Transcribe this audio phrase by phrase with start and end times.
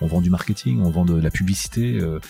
[0.00, 1.94] On vend du marketing, on vend de la publicité.
[1.94, 2.20] Euh,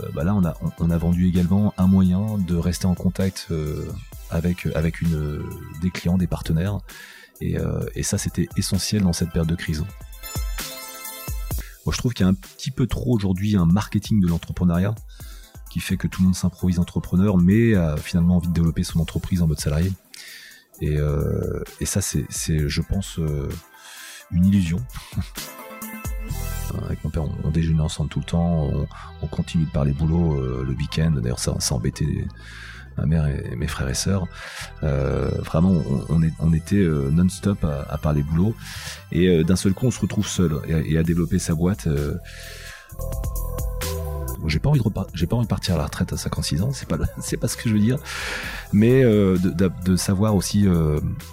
[0.00, 3.90] euh, bah là, on a, vendu également un moyen de rester en contact euh,
[4.30, 4.66] avec,
[5.80, 6.80] des clients, des partenaires.
[7.40, 7.56] Et,
[8.02, 9.84] ça, c'était essentiel dans cette période de crise.
[11.84, 14.94] Moi, je trouve qu'il y a un petit peu trop aujourd'hui un marketing de l'entrepreneuriat
[15.70, 19.00] qui fait que tout le monde s'improvise entrepreneur, mais a finalement envie de développer son
[19.00, 19.90] entreprise en mode salarié.
[20.80, 20.98] Et,
[21.84, 23.18] ça, c'est, je pense,
[24.32, 24.80] une illusion.
[26.86, 28.70] Avec mon père, on, déjeune ensemble tout le temps,
[29.20, 31.10] on, continue de parler boulot euh, le week-end.
[31.10, 32.26] D'ailleurs, ça, ça embêtait
[32.96, 34.26] ma mère et mes frères et sœurs.
[34.82, 35.74] Euh, vraiment,
[36.08, 38.54] on, est, on était euh, non-stop à, parler boulot.
[39.10, 41.88] Et d'un seul coup, on se retrouve seul et, à développer sa boîte.
[44.46, 46.70] J'ai pas envie de j'ai pas envie de partir à la retraite à 56 ans,
[46.72, 47.98] c'est pas c'est pas ce que je veux dire,
[48.72, 49.36] mais de,
[49.84, 50.66] de, savoir aussi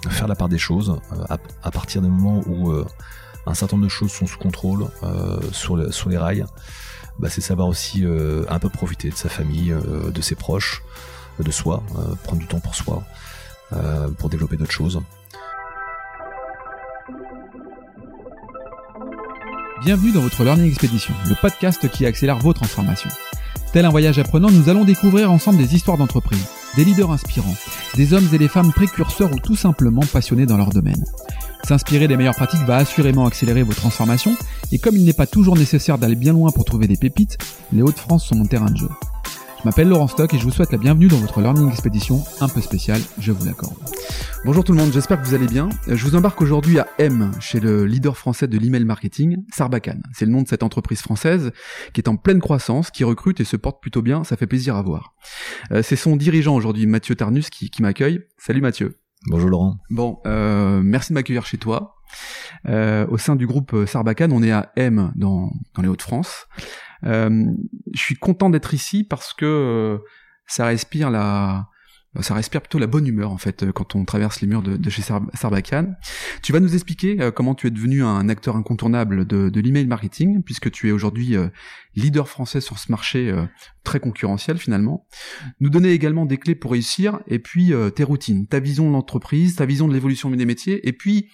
[0.08, 2.72] faire la part des choses à, à, partir du moment où
[3.46, 4.86] un certain nombre de choses sont sous contrôle
[5.52, 6.44] sur, les rails.
[7.18, 8.04] Bah, c'est savoir aussi
[8.48, 10.82] un peu profiter de sa famille, de ses proches,
[11.42, 13.02] de soi, euh, prendre du temps pour soi,
[13.72, 15.00] euh, pour développer d'autres choses.
[19.82, 23.08] Bienvenue dans votre Learning Expedition, le podcast qui accélère vos transformations.
[23.72, 26.44] Tel un voyage apprenant, nous allons découvrir ensemble des histoires d'entreprise,
[26.76, 27.54] des leaders inspirants,
[27.96, 31.02] des hommes et des femmes précurseurs ou tout simplement passionnés dans leur domaine.
[31.64, 34.36] S'inspirer des meilleures pratiques va assurément accélérer vos transformations,
[34.70, 37.38] et comme il n'est pas toujours nécessaire d'aller bien loin pour trouver des pépites,
[37.72, 38.90] les Hauts-de-France sont mon terrain de jeu.
[39.60, 42.48] Je m'appelle Laurent Stock et je vous souhaite la bienvenue dans votre Learning Expedition un
[42.48, 43.76] peu spéciale, je vous l'accorde.
[44.46, 45.68] Bonjour tout le monde, j'espère que vous allez bien.
[45.86, 50.02] Je vous embarque aujourd'hui à M, chez le leader français de l'email marketing, Sarbacane.
[50.14, 51.52] C'est le nom de cette entreprise française
[51.92, 54.76] qui est en pleine croissance, qui recrute et se porte plutôt bien, ça fait plaisir
[54.76, 55.12] à voir.
[55.72, 58.22] Euh, c'est son dirigeant aujourd'hui, Mathieu Tarnus, qui, m'accueille.
[58.38, 58.96] Salut Mathieu.
[59.26, 59.76] Bonjour Laurent.
[59.90, 61.96] Bon, euh, merci de m'accueillir chez toi.
[62.66, 66.46] Euh, au sein du groupe Sarbacane, on est à M dans, dans les Hauts-de-France.
[67.04, 67.44] Euh,
[67.92, 69.98] je suis content d'être ici parce que euh,
[70.46, 71.68] ça respire la,
[72.20, 74.90] ça respire plutôt la bonne humeur en fait euh, quand on traverse les murs de,
[74.90, 75.96] chez Sarbacane.
[76.42, 80.42] Tu vas nous expliquer comment tu es devenu un acteur incontournable de, de l'email marketing
[80.42, 81.36] puisque tu es aujourd'hui
[81.94, 83.32] leader français sur ce marché
[83.84, 85.06] très concurrentiel finalement.
[85.60, 89.56] Nous donner également des clés pour réussir et puis tes routines, ta vision de l'entreprise,
[89.56, 91.28] ta vision de l'évolution des métiers et puis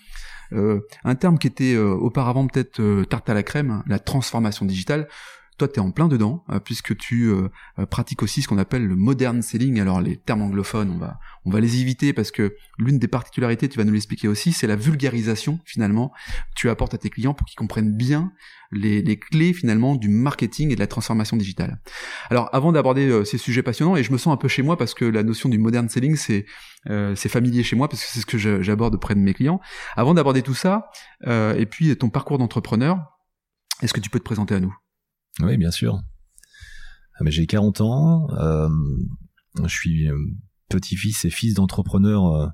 [0.52, 5.08] un terme qui était auparavant peut-être tarte à la crème, la transformation digitale.
[5.58, 8.58] Toi, tu es en plein dedans, euh, puisque tu euh, euh, pratiques aussi ce qu'on
[8.58, 9.80] appelle le modern selling.
[9.80, 13.66] Alors, les termes anglophones, on va, on va les éviter parce que l'une des particularités,
[13.66, 16.12] tu vas nous l'expliquer aussi, c'est la vulgarisation, finalement,
[16.50, 18.32] que tu apportes à tes clients pour qu'ils comprennent bien
[18.70, 21.80] les, les, clés, finalement, du marketing et de la transformation digitale.
[22.28, 24.92] Alors, avant d'aborder ces sujets passionnants, et je me sens un peu chez moi parce
[24.92, 26.44] que la notion du modern selling, c'est
[27.14, 29.60] c'est familier chez moi parce que c'est ce que j'aborde auprès de mes clients.
[29.96, 30.90] Avant d'aborder tout ça,
[31.24, 32.98] et puis ton parcours d'entrepreneur,
[33.82, 34.76] est-ce que tu peux te présenter à nous?
[35.40, 36.02] Oui, bien sûr.
[37.18, 38.68] Ah, mais j'ai 40 ans, euh,
[39.62, 40.18] je suis euh,
[40.68, 42.48] petit-fils et fils d'entrepreneur, euh,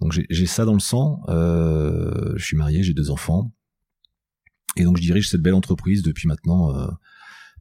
[0.00, 1.22] donc j'ai ça dans le sang.
[1.28, 3.52] je suis marié, j'ai deux enfants,
[4.76, 6.72] et donc je dirige cette belle entreprise depuis maintenant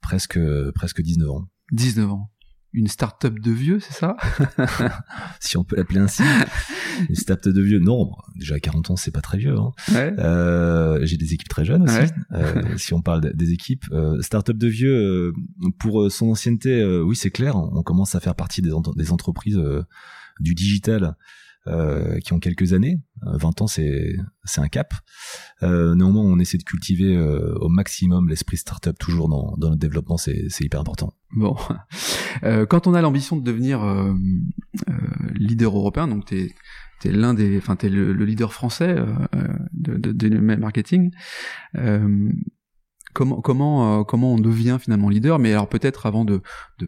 [0.01, 0.39] presque
[0.75, 1.47] presque 19 ans.
[1.71, 2.29] 19 ans
[2.77, 4.15] une start-up de vieux, c'est ça?
[5.39, 6.23] Si on peut l'appeler ainsi.
[7.09, 8.11] Une start-up de vieux, non.
[8.35, 9.55] Déjà à 40 ans, c'est pas très vieux.
[9.55, 9.71] Hein.
[9.93, 12.11] Euh, j'ai des équipes très jeunes aussi.
[12.33, 15.33] Euh, si on parle des équipes, euh, start-up de vieux, euh,
[15.79, 17.55] pour son ancienneté, oui, c'est clair.
[17.55, 19.61] On commence à faire partie des, des entreprises
[20.39, 21.15] du digital
[21.67, 23.01] euh, qui ont quelques années.
[23.23, 24.93] 20 euh, ans, c'est c'est un cap.
[25.63, 30.17] Euh, néanmoins, on essaie de cultiver au maximum l'esprit startup toujours dans, dans notre développement.
[30.17, 31.13] C'est c'est hyper important.
[31.31, 31.55] Bon,
[32.69, 33.81] quand on a l'ambition de devenir
[35.35, 36.53] leader européen, donc t'es
[36.99, 38.95] t'es l'un des, enfin t'es le, le, leader français
[39.73, 41.11] de, de, de, marketing.
[43.21, 45.39] Euh, comment on devient finalement leader?
[45.39, 46.41] Mais alors peut-être avant de,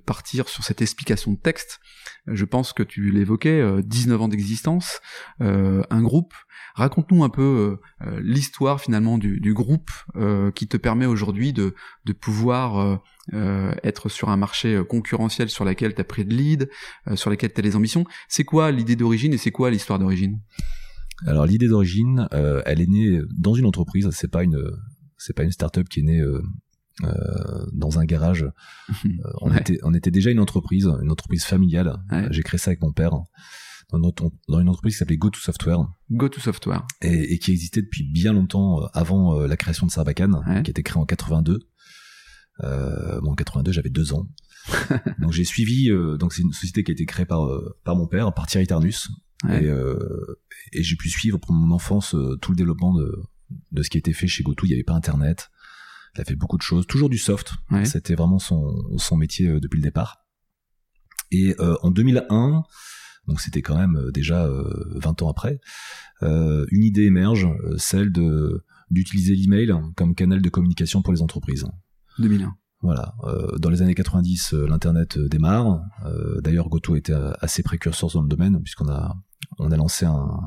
[0.06, 1.79] partir sur cette explication de texte,
[2.28, 5.00] je pense que tu l'évoquais, 19 euh, ans d'existence,
[5.41, 6.34] euh, un groupe.
[6.76, 7.78] Raconte-nous un peu
[8.22, 9.90] l'histoire finalement du, groupe
[10.55, 11.73] qui te permet aujourd'hui de,
[12.05, 13.02] de pouvoir
[13.34, 16.70] être sur un marché concurrentiel sur lequel tu as pris de lead,
[17.16, 18.05] sur lequel tu as des ambitions.
[18.29, 20.40] C'est quoi l'idée d'origine et c'est quoi l'histoire d'origine?
[21.25, 24.64] Alors l'idée d'origine, elle est née dans une entreprise, c'est pas une
[25.20, 26.24] c'est pas une start-up qui est née
[27.04, 28.46] euh, dans un garage.
[29.06, 32.02] Euh, on, était, on était déjà une entreprise, une entreprise familiale.
[32.32, 33.12] J'ai créé ça avec mon père
[33.92, 35.80] dans, notre, dans une entreprise qui s'appelait GoTo Software.
[36.10, 36.86] GoTo Software.
[37.02, 40.84] Et, et, qui existait depuis bien longtemps euh, avant la création de Sarbacane, qui était
[40.84, 41.60] créé en 82.
[42.64, 44.28] Euh, bon, en 82, j'avais deux ans.
[45.20, 45.90] donc j'ai suivi.
[46.20, 47.48] donc c'est une société qui a été créée par
[47.84, 49.10] par mon père, par Thierry Tarnus,
[49.50, 49.68] et,
[50.74, 53.24] et j'ai pu suivre pour mon enfance tout le développement de
[53.72, 54.66] de ce qui était fait chez GoTo.
[54.66, 55.50] Il n'y avait pas Internet.
[56.16, 57.54] Il a fait beaucoup de choses, toujours du soft.
[57.86, 60.26] C'était vraiment son, son métier euh, depuis le départ.
[61.32, 62.64] Et euh, en 2001,
[63.28, 64.50] donc c'était quand même euh, déjà
[64.96, 65.60] 20 ans après,
[66.22, 71.66] une idée émerge, celle de d'utiliser l'email comme canal de communication pour les entreprises.
[72.18, 72.56] 2001.
[72.82, 73.14] Voilà.
[73.60, 75.82] dans les années 90, l'internet démarre.
[76.42, 79.16] D'ailleurs, GoTo était assez précurseur dans le domaine puisqu'on a
[79.60, 80.40] on a lancé un,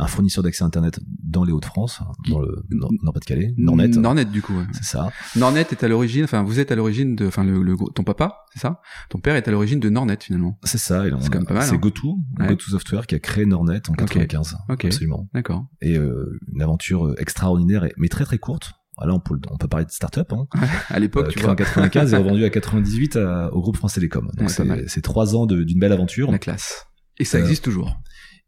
[0.00, 3.88] un fournisseur d'accès Internet dans les Hauts-de-France, dans le Nord-Pas-de-Calais, Nornet.
[3.88, 4.54] Nornet, du coup.
[4.72, 5.12] C'est ça.
[5.36, 8.60] Nornet est à l'origine, enfin, vous êtes à l'origine de, enfin, le, ton papa, c'est
[8.60, 8.80] ça?
[9.10, 10.58] Ton père est à l'origine de Nornet, finalement.
[10.64, 11.04] C'est ça.
[11.20, 11.62] C'est quand même pas mal.
[11.64, 11.78] C'est hein.
[11.78, 14.56] GoTo, GoTo Software qui a créé Nornet en 95.
[14.68, 14.86] Ok.
[14.86, 15.28] Absolument.
[15.34, 15.66] D'accord.
[15.82, 18.72] Et euh, une aventure euh, extraordinaire, mais très très courte.
[19.02, 20.30] Là, on peut, on peut parler de start-up.
[20.32, 20.46] Hein.
[20.90, 21.52] à l'époque, euh, tu vois.
[21.52, 23.16] en 95 et revendu à 98
[23.52, 24.30] au groupe France Télécom.
[24.36, 26.30] Donc c'est trois ans d'une belle aventure.
[26.30, 26.86] La classe.
[27.18, 27.96] Et ça existe toujours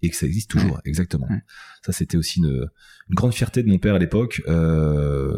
[0.02, 1.28] et que ça existe toujours, exactement.
[1.84, 2.69] Ça, c'était aussi une,
[3.08, 5.32] une, grande fierté de mon père à l'époque, euh,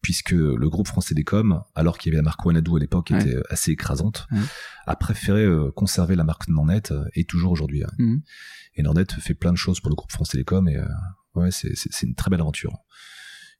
[0.00, 3.14] puisque le groupe France Télécom, alors qu'il y avait la marque Wanadoo à l'époque, qui
[3.14, 4.26] était assez écrasante,
[4.86, 7.82] a préféré euh, conserver la marque Nornet euh, et toujours aujourd'hui.
[7.98, 8.16] Mmh.
[8.76, 10.86] Et Nornet fait plein de choses pour le groupe France Télécom et euh,
[11.34, 12.76] ouais, c'est une très belle aventure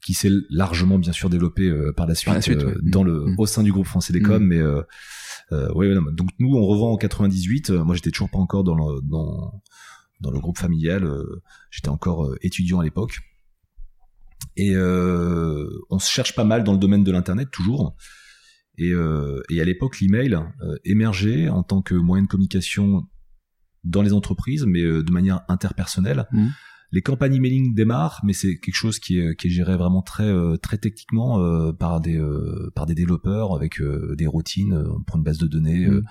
[0.05, 2.53] qui s'est largement bien sûr développée par la suite,
[2.83, 3.35] dans le mmh.
[3.39, 4.47] au sein du groupe France Télécom, mmh.
[4.47, 7.71] mais euh, ouais, donc nous on revend en 98.
[7.71, 9.63] moi j'étais toujours pas encore dans le, dans
[10.21, 11.05] dans le groupe familial.
[11.05, 13.21] Euh, j'étais encore euh, étudiant à l'époque.
[14.57, 17.97] Et euh, on se cherche pas mal dans le domaine de l'internet toujours.
[18.77, 18.93] Et,
[19.51, 20.37] et à l'époque, l'email
[20.85, 23.07] émergeait en tant que moyen de communication
[23.85, 26.27] dans les entreprises, mais de manière interpersonnelle.
[26.33, 26.49] Mmh.
[26.91, 30.33] Les campagnes emailing démarrent, mais c'est quelque chose qui est, qui est géré vraiment très
[30.59, 32.21] très techniquement par des
[32.75, 34.75] par des développeurs avec des routines.
[34.75, 36.03] On prend une base de données, mmh.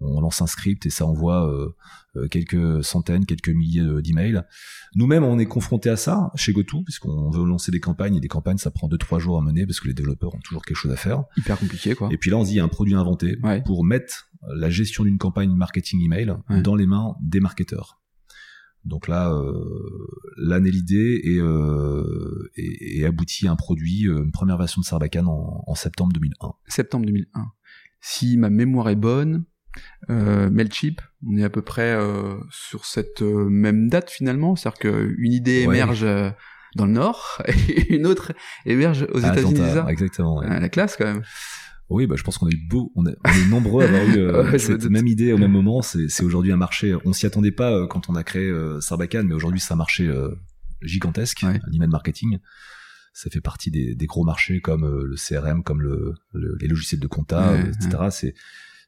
[0.00, 1.74] On lance un script et ça envoie euh,
[2.16, 4.42] euh, quelques centaines, quelques milliers d'emails.
[4.94, 8.28] Nous-mêmes, on est confronté à ça chez GoTo, puisqu'on veut lancer des campagnes et des
[8.28, 10.76] campagnes, ça prend deux trois jours à mener parce que les développeurs ont toujours quelque
[10.76, 11.24] chose à faire.
[11.36, 12.08] Hyper compliqué, quoi.
[12.10, 14.70] Et puis là, on se dit, il y a un produit inventé pour mettre la
[14.70, 18.00] gestion d'une campagne marketing email dans les mains des marketeurs.
[18.84, 24.56] Donc là, euh, naît l'idée et, euh, et, aboutit à un produit, euh, une première
[24.56, 26.54] version de Sarbacane en, en septembre 2001.
[26.66, 27.52] Septembre 2001.
[28.00, 29.44] Si ma mémoire est bonne,
[30.08, 34.78] euh, Mailchimp, on est à peu près euh, sur cette euh, même date finalement, c'est-à-dire
[34.78, 36.06] qu'une idée émerge
[36.76, 38.32] dans le Nord et une autre
[38.66, 39.60] émerge aux États-Unis.
[39.88, 40.40] Exactement.
[40.42, 41.22] la classe quand même.
[41.88, 43.16] Oui, bah, je pense qu'on est beau, on, est,
[43.48, 45.82] nombreux à avoir eu cette même idée au même moment.
[45.82, 46.94] C'est aujourd'hui un marché.
[47.04, 50.08] On s'y attendait pas quand on a créé Sarbacane, mais aujourd'hui c'est un marché
[50.82, 52.38] gigantesque, l'email marketing
[53.12, 56.14] ça fait partie des, des, gros marchés comme le CRM, comme le,
[56.60, 58.30] les logiciels de compta, etc.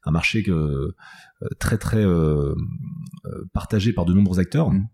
[0.05, 0.95] Un marché que,
[1.43, 2.55] euh, très très euh,
[3.25, 4.71] euh, partagé par de nombreux acteurs.
[4.71, 4.87] Mm.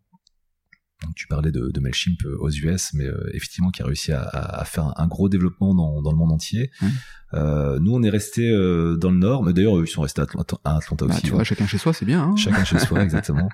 [1.15, 4.93] tu parlais de, de Mailchimp aux US, mais effectivement qui a réussi à, à faire
[4.99, 6.71] un, gros développement dans, dans, le monde entier.
[6.81, 6.87] Mm.
[7.35, 10.57] Euh, nous, on est resté dans le Nord, mais d'ailleurs, ils sont restés à Atlanta,
[10.65, 11.23] à Atlanta bah, aussi.
[11.23, 12.23] Tu vois, chacun chez soi, c'est bien.
[12.23, 13.49] Hein chacun chez soi, exactement.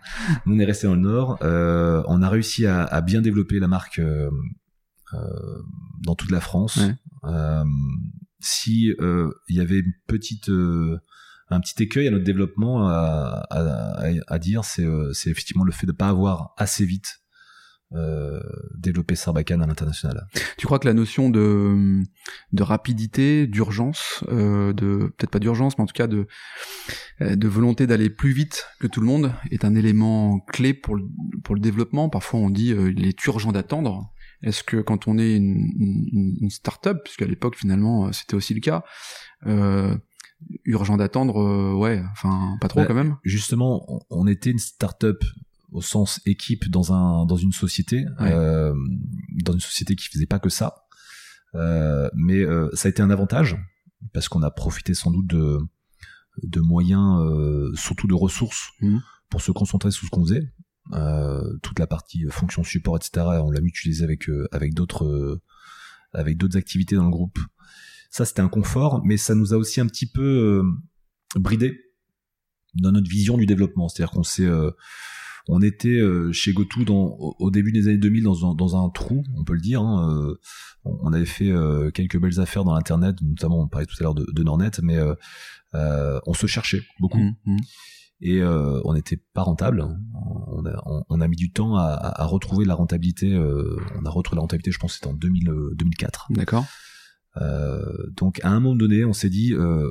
[0.47, 1.39] nous, on est resté dans le Nord.
[1.43, 4.01] On a réussi à, à, bien développer la marque
[6.03, 6.81] dans toute la France.
[8.41, 10.51] si il y avait une petite
[11.49, 15.87] un petit écueil à notre développement à, à, à dire, euh, c'est effectivement le fait
[15.87, 17.21] de ne pas avoir assez vite
[17.95, 18.41] euh,
[18.77, 20.27] développé Sarbacane à l'international.
[20.59, 22.03] Tu crois que la notion de,
[22.53, 26.27] de rapidité, d'urgence, euh, de peut-être pas d'urgence, mais en tout cas de,
[27.21, 30.97] euh, de volonté d'aller plus vite que tout le monde est un élément clé pour
[30.97, 31.05] le,
[31.45, 32.09] pour le développement.
[32.09, 34.11] Parfois on dit euh, il est urgent d'attendre.
[34.43, 38.83] Est-ce que quand on est une, une, start-up, puisqu'à l'époque finalement c'était aussi le cas,
[39.47, 39.97] euh,
[40.65, 43.17] urgent d'attendre, euh, ouais, enfin pas trop bah, quand même.
[43.23, 45.25] Justement, on était une start-up
[45.73, 48.75] au sens équipe dans un dans une société, euh,
[49.43, 50.87] dans une société qui faisait pas que ça,
[51.55, 53.57] euh, mais ça a été un avantage
[54.13, 55.59] parce qu'on a profité sans doute de
[56.43, 57.23] de moyens,
[57.77, 58.99] surtout de ressources, mmh.
[59.31, 60.53] pour se concentrer sur ce qu'on faisait.
[61.63, 63.27] toute la partie fonction support, etc.
[63.41, 65.41] On l'a mutualisé avec avec d'autres
[66.13, 67.39] avec d'autres activités dans le groupe
[68.15, 70.63] ça, c'était un confort, mais ça nous a aussi un petit peu euh,
[71.35, 71.81] bridé
[72.75, 73.89] dans notre vision du développement.
[73.89, 74.71] C'est-à-dire qu'on s'est euh,
[75.49, 78.89] on était euh, chez GoTo dans, au début des années 2000 dans un, dans un
[78.91, 79.83] trou, on peut le dire.
[79.83, 80.33] Hein,
[80.85, 81.53] on avait fait
[81.93, 84.99] quelques belles affaires dans l'internet, notamment on parlait tout à l'heure de, de, Nornet, mais
[85.73, 87.59] on se cherchait beaucoup mmh, mmh.
[88.21, 89.85] et on n'était pas rentable.
[90.53, 93.37] On a, on, a, mis du temps à, à retrouver la rentabilité.
[93.37, 96.27] on a retrouvé la rentabilité, je pense, c'était en 2000, 2004.
[96.31, 96.65] D'accord.
[97.41, 97.81] Euh,
[98.17, 99.91] donc à un moment donné, on s'est dit, euh,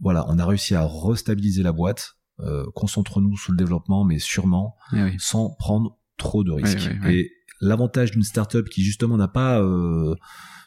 [0.00, 2.14] voilà, on a réussi à restabiliser la boîte.
[2.40, 6.90] Euh, concentre-nous sur le développement, mais sûrement eh sans prendre trop de risques.
[7.06, 9.62] Et l'avantage d'une startup qui justement n'a pas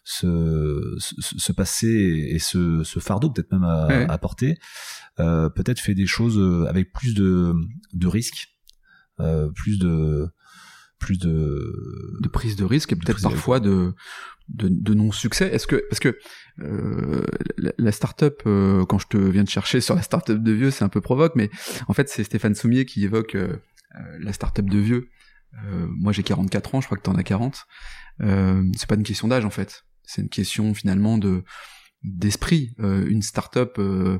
[0.05, 4.57] ce, ce, passé et ce, ce fardeau peut-être même à, à porter,
[5.17, 7.53] peut-être fait des choses avec plus de,
[7.93, 8.47] de risques,
[9.53, 10.29] plus de
[10.99, 13.93] plus de de prise de risque et peut-être parfois de
[14.49, 15.49] de, de non-succès.
[15.53, 16.17] Est-ce que parce que
[16.59, 17.25] euh,
[17.57, 20.71] la, la startup euh, quand je te viens de chercher sur la startup de vieux,
[20.71, 21.49] c'est un peu provoque, mais
[21.87, 23.57] en fait c'est Stéphane Soumier qui évoque euh,
[23.95, 25.09] euh la startup de vieux.
[25.65, 27.65] Euh, moi j'ai 44 ans, je crois que tu en as 40.
[28.19, 31.43] c'est pas une question d'âge en fait, c'est une question finalement de
[32.03, 32.73] d'esprit.
[32.79, 34.19] une startup, euh,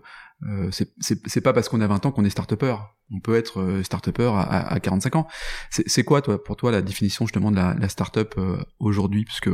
[0.72, 2.76] c'est pas parce qu'on a 20 ans qu'on est start-upper.
[3.12, 5.28] On peut être start-upper à, à, 45 ans.
[5.70, 8.36] C'est quoi toi pour toi la définition justement de la, la start-up
[8.80, 9.50] aujourd'hui, puisque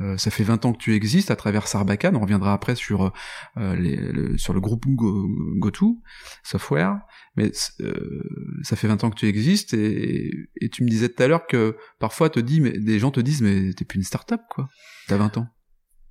[0.00, 2.16] euh, ça fait 20 ans que tu existes à travers Sarbacane.
[2.16, 3.12] On reviendra après sur
[3.56, 6.00] euh, les, le, sur le groupe Go, GoTo
[6.42, 6.98] Software,
[7.36, 8.22] mais euh,
[8.62, 11.46] ça fait 20 ans que tu existes et, et tu me disais tout à l'heure
[11.46, 14.68] que parfois te dis, mais des gens te disent mais t'es plus une start-up quoi.
[15.06, 15.48] T'as 20 ans.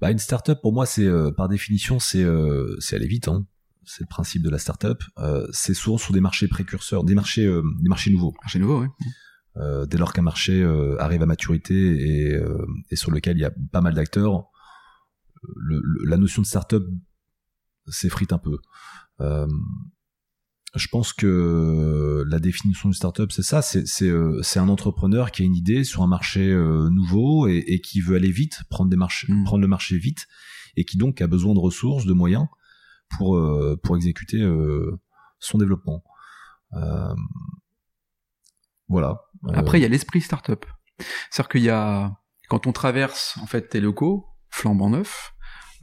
[0.03, 2.25] Bah une start-up pour moi c'est par définition c'est
[2.79, 3.29] c'est aller vite.
[3.29, 3.45] Hein.
[3.85, 5.01] C'est le principe de la start-up.
[5.51, 8.33] c'est souvent sur des marchés précurseurs, des marchés des marchés nouveaux.
[8.41, 8.87] Marchés nouveaux, oui.
[9.57, 13.41] Euh, dès lors qu'un marché euh, arrive à maturité et, euh, et, sur lequel il
[13.41, 14.49] y a pas mal d'acteurs,
[16.05, 16.83] la notion de startup
[17.87, 18.57] s'effrite un peu.
[20.75, 25.55] Je pense que la définition d'une startup, c'est ça, c'est un entrepreneur qui a une
[25.55, 26.53] idée sur un marché
[26.91, 29.43] nouveau et, et, qui veut aller vite, prendre des marchés, mmh.
[29.43, 30.27] prendre le marché vite,
[30.75, 32.47] et qui donc a besoin de ressources, de moyens
[33.17, 33.39] pour
[33.83, 34.43] pour exécuter
[35.39, 36.03] son développement.
[38.87, 39.21] voilà.
[39.53, 40.65] Après, il y a l'esprit startup.
[41.29, 42.17] C'est-à-dire qu'il y a,
[42.49, 45.33] quand on traverse en fait tes locaux, flambant neufs,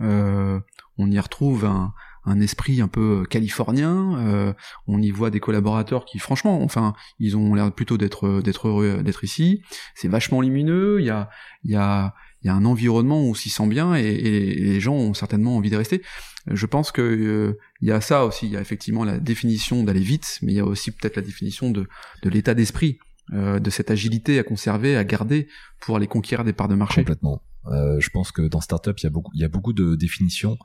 [0.01, 0.61] euh,
[0.97, 1.93] on y retrouve un,
[2.25, 4.19] un esprit un peu californien.
[4.19, 4.53] Euh,
[4.87, 9.03] on y voit des collaborateurs qui, franchement, enfin, ils ont l'air plutôt d'être d'être heureux
[9.03, 9.63] d'être ici.
[9.95, 11.01] C'est vachement lumineux.
[11.01, 11.31] Il y a
[11.65, 14.57] il y a il y a un environnement où on s'y sent bien et, et,
[14.57, 16.03] les gens ont certainement envie de rester.
[16.47, 18.47] Je pense que euh, y a ça aussi.
[18.47, 21.23] Il y a effectivement la définition d'aller vite, mais il y a aussi peut-être la
[21.23, 21.87] définition de
[22.23, 22.99] de l'état d'esprit.
[23.33, 25.47] Euh, de cette agilité à conserver, à garder
[25.81, 27.03] pour aller conquérir des parts de marché.
[27.03, 27.41] Complètement.
[27.67, 29.95] Euh, je pense que dans startup, il y a beaucoup, il y a beaucoup de
[29.95, 30.59] définitions.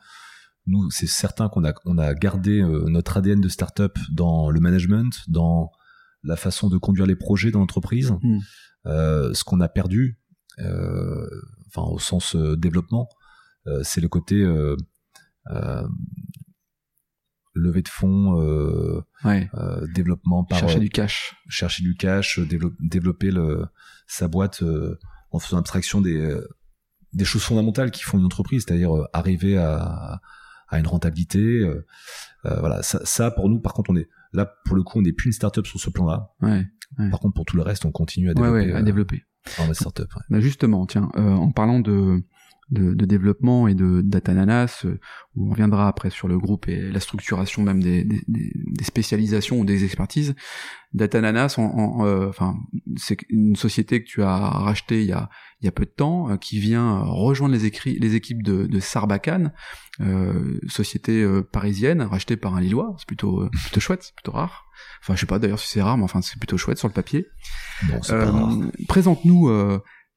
[0.67, 4.59] Nous, c'est certain qu'on a, on a gardé euh, notre ADN de startup dans le
[4.59, 5.71] management, dans
[6.23, 8.11] la façon de conduire les projets dans l'entreprise.
[8.21, 8.39] Hmm.
[8.85, 10.19] ce qu'on a perdu,
[10.57, 13.07] enfin au sens développement,
[13.83, 14.43] c'est le côté
[17.55, 22.47] levée de fonds, euh, euh, développement par chercher du cash, chercher du cash, euh,
[22.79, 23.65] développer le,
[24.07, 24.63] sa boîte
[25.31, 26.37] en faisant abstraction des
[27.13, 30.19] des choses fondamentales qui font une entreprise, c'est-à-dire arriver à,
[30.67, 31.61] à une rentabilité.
[32.43, 35.13] voilà, ça, ça, pour nous, par contre, on est là pour le coup, on n'est
[35.13, 36.29] plus une startup sur ce plan-là.
[36.41, 36.65] Ouais,
[37.09, 38.73] Par contre, pour tout le reste, on continue à développer.
[38.73, 39.23] à développer.
[39.59, 40.11] En startup.
[40.29, 42.23] Bah justement, tiens, en parlant de
[42.71, 44.99] de, de, développement et de d'Atananas, euh,
[45.35, 49.59] où on reviendra après sur le groupe et la structuration même des, des, des spécialisations
[49.59, 50.35] ou des expertises.
[50.93, 52.55] Datananas, en, euh, enfin,
[52.95, 55.29] c'est une société que tu as rachetée il y a,
[55.61, 58.65] il y a peu de temps, euh, qui vient rejoindre les, écrits, les équipes de,
[58.65, 59.53] de Sarbacane,
[60.67, 62.95] société parisienne, rachetée par un Lillois.
[62.97, 64.65] C'est plutôt, plutôt chouette, c'est plutôt rare.
[65.01, 66.93] Enfin, je sais pas d'ailleurs si c'est rare, mais enfin, c'est plutôt chouette sur le
[66.93, 67.27] papier.
[68.87, 69.49] Présente-nous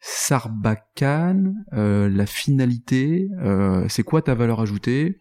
[0.01, 5.21] Sarbacane, euh, la finalité, euh, c'est quoi ta valeur ajoutée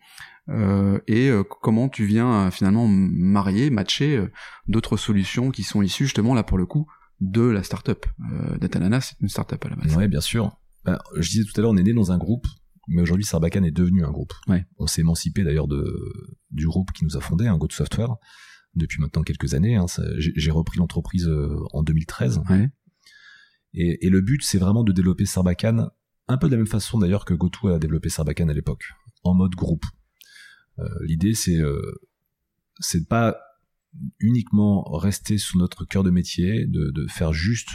[0.50, 1.30] euh, et
[1.62, 4.24] comment tu viens finalement marier, matcher
[4.68, 6.88] d'autres solutions qui sont issues justement là pour le coup
[7.20, 8.06] de la startup.
[8.32, 9.96] Euh, Datanana, c'est une startup à la base.
[9.98, 10.58] Oui, bien sûr.
[10.86, 12.48] Ben, je disais tout à l'heure, on est né dans un groupe,
[12.88, 14.34] mais aujourd'hui Sarbacane est devenu un groupe.
[14.48, 14.66] Ouais.
[14.78, 15.86] On s'est émancipé d'ailleurs de
[16.52, 18.16] du groupe qui nous a fondé, un hein, Go Software,
[18.76, 19.76] depuis maintenant quelques années.
[19.76, 21.30] Hein, J'ai repris l'entreprise
[21.74, 22.42] en 2013.
[22.50, 22.70] Ouais.
[23.74, 25.90] Et, et le but, c'est vraiment de développer Sarbacane,
[26.28, 28.94] un peu de la même façon d'ailleurs que GoTo a développé Sarbacane à l'époque,
[29.24, 29.86] en mode groupe.
[30.80, 32.00] Euh, L'idée, c'est euh,
[32.80, 33.38] c'est de pas
[34.20, 37.70] uniquement rester sous notre cœur de métier, de, de, faire juste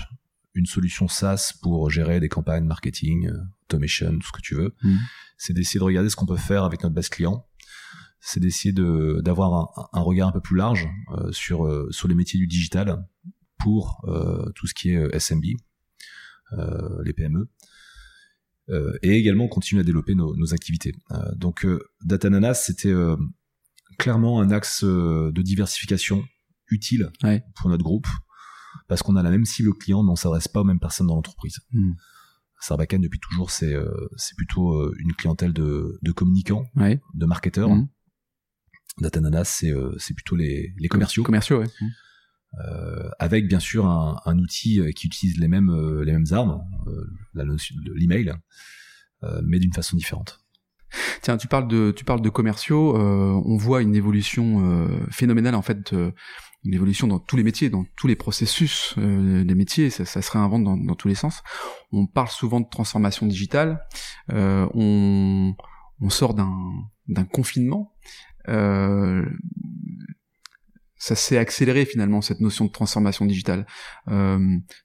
[0.55, 3.31] une solution SaaS pour gérer des campagnes marketing,
[3.65, 4.75] automation, tout ce que tu veux.
[4.83, 4.97] Mmh.
[5.37, 7.47] C'est d'essayer de regarder ce qu'on peut faire avec notre base client.
[8.21, 12.15] C'est d'essayer d'avoir un, un, regard un peu plus large euh, sur, euh, sur les
[12.15, 13.05] métiers du digital
[13.59, 15.45] pour euh, tout ce qui est SMB,
[17.05, 17.49] les PME.
[18.69, 20.95] Euh, et également continuer à développer nos, nos activités.
[21.11, 21.67] Euh, donc
[22.05, 22.95] Data Nanas, c'était
[23.99, 26.25] clairement un axe de diversification
[26.71, 27.45] utile ouais.
[27.57, 28.07] pour notre groupe
[28.89, 31.17] parce qu'on a la même cible client mais on s'adresse pas aux mêmes personnes dans
[31.17, 31.59] l'entreprise.
[31.73, 31.93] Mm.
[32.61, 33.75] Sarbacane depuis toujours c'est
[34.17, 37.01] c'est plutôt une clientèle de, de communicants, ouais.
[37.15, 37.71] de marketeurs.
[37.71, 37.89] Mm.
[39.01, 39.65] Data Nanas
[39.99, 41.25] c'est plutôt les, les commerciaux.
[41.25, 41.69] Commerciaux ouais.
[43.19, 45.71] Avec bien sûr un, un, outil qui utilise les mêmes
[46.03, 46.63] les mêmes armes,
[47.35, 48.35] de l'email,
[49.43, 50.43] mais d'une façon différente.
[51.23, 52.97] Tiens, tu parles de tu parles de commerciaux.
[52.97, 55.93] Euh, on voit une évolution euh, phénoménale en fait,
[56.65, 59.91] une évolution dans tous les métiers, dans tous les processus euh, des métiers.
[59.91, 61.43] Ça, ça se réinvente dans, dans, tous les sens.
[61.93, 63.87] On parle souvent de transformation digitale.
[64.31, 65.55] on
[66.01, 66.53] on sort d'un
[67.09, 67.95] d'un confinement
[71.03, 73.67] ça s'est accéléré finalement cette notion de transformation digitale.
[74.07, 74.39] Euh,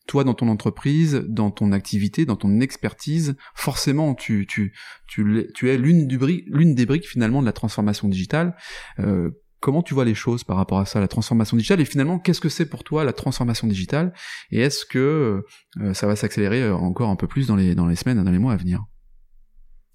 [0.08, 4.74] toi, dans ton entreprise, dans ton activité, dans ton expertise, forcément, tu tu
[5.08, 8.56] tu, tu es l'une du l'une des briques finalement de la transformation digitale.
[8.98, 12.18] Euh, comment tu vois les choses par rapport à ça, la transformation digitale, et finalement,
[12.18, 14.12] qu'est-ce que c'est pour toi la transformation digitale,
[14.50, 15.44] et est-ce que
[15.80, 18.40] euh, ça va s'accélérer encore un peu plus dans les dans les semaines, dans les
[18.40, 18.84] mois à venir?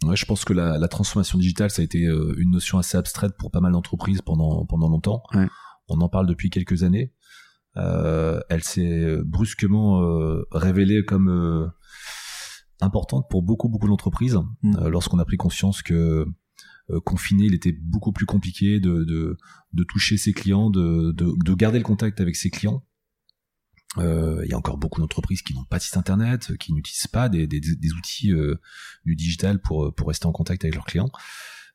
[0.05, 2.97] Ouais, je pense que la, la transformation digitale, ça a été euh, une notion assez
[2.97, 5.25] abstraite pour pas mal d'entreprises pendant pendant longtemps.
[5.35, 5.49] Ouais
[5.89, 7.13] on en parle depuis quelques années.
[7.77, 11.67] Euh, elle s'est brusquement euh, révélée comme euh,
[12.83, 14.89] importante pour beaucoup beaucoup d'entreprises mm.
[14.89, 16.27] lorsqu'on a pris conscience que
[17.05, 19.05] confiné, il était beaucoup plus compliqué de,
[19.73, 22.85] de, toucher ses clients, de, de, garder le contact avec ses clients.
[23.97, 27.31] Il y a encore beaucoup d'entreprises qui n'ont pas de site internet, qui n'utilisent pas
[27.31, 28.33] des, des, outils
[29.07, 31.11] du digital pour, pour rester en contact avec leurs clients.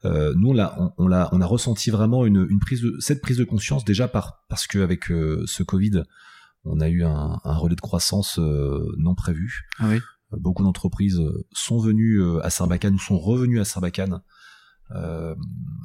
[0.06, 3.22] Euh, nous, on l'a, on, l'a, on a ressenti vraiment une, une prise de, cette
[3.22, 6.04] prise de conscience déjà par parce qu'avec euh, ce Covid,
[6.66, 9.68] on a eu un, un relais de croissance euh, non prévu.
[9.80, 10.00] Ah oui.
[10.32, 11.22] Beaucoup d'entreprises
[11.54, 14.22] sont venues à Sarbacane ou sont revenues à Sarbacane
[14.96, 15.36] euh,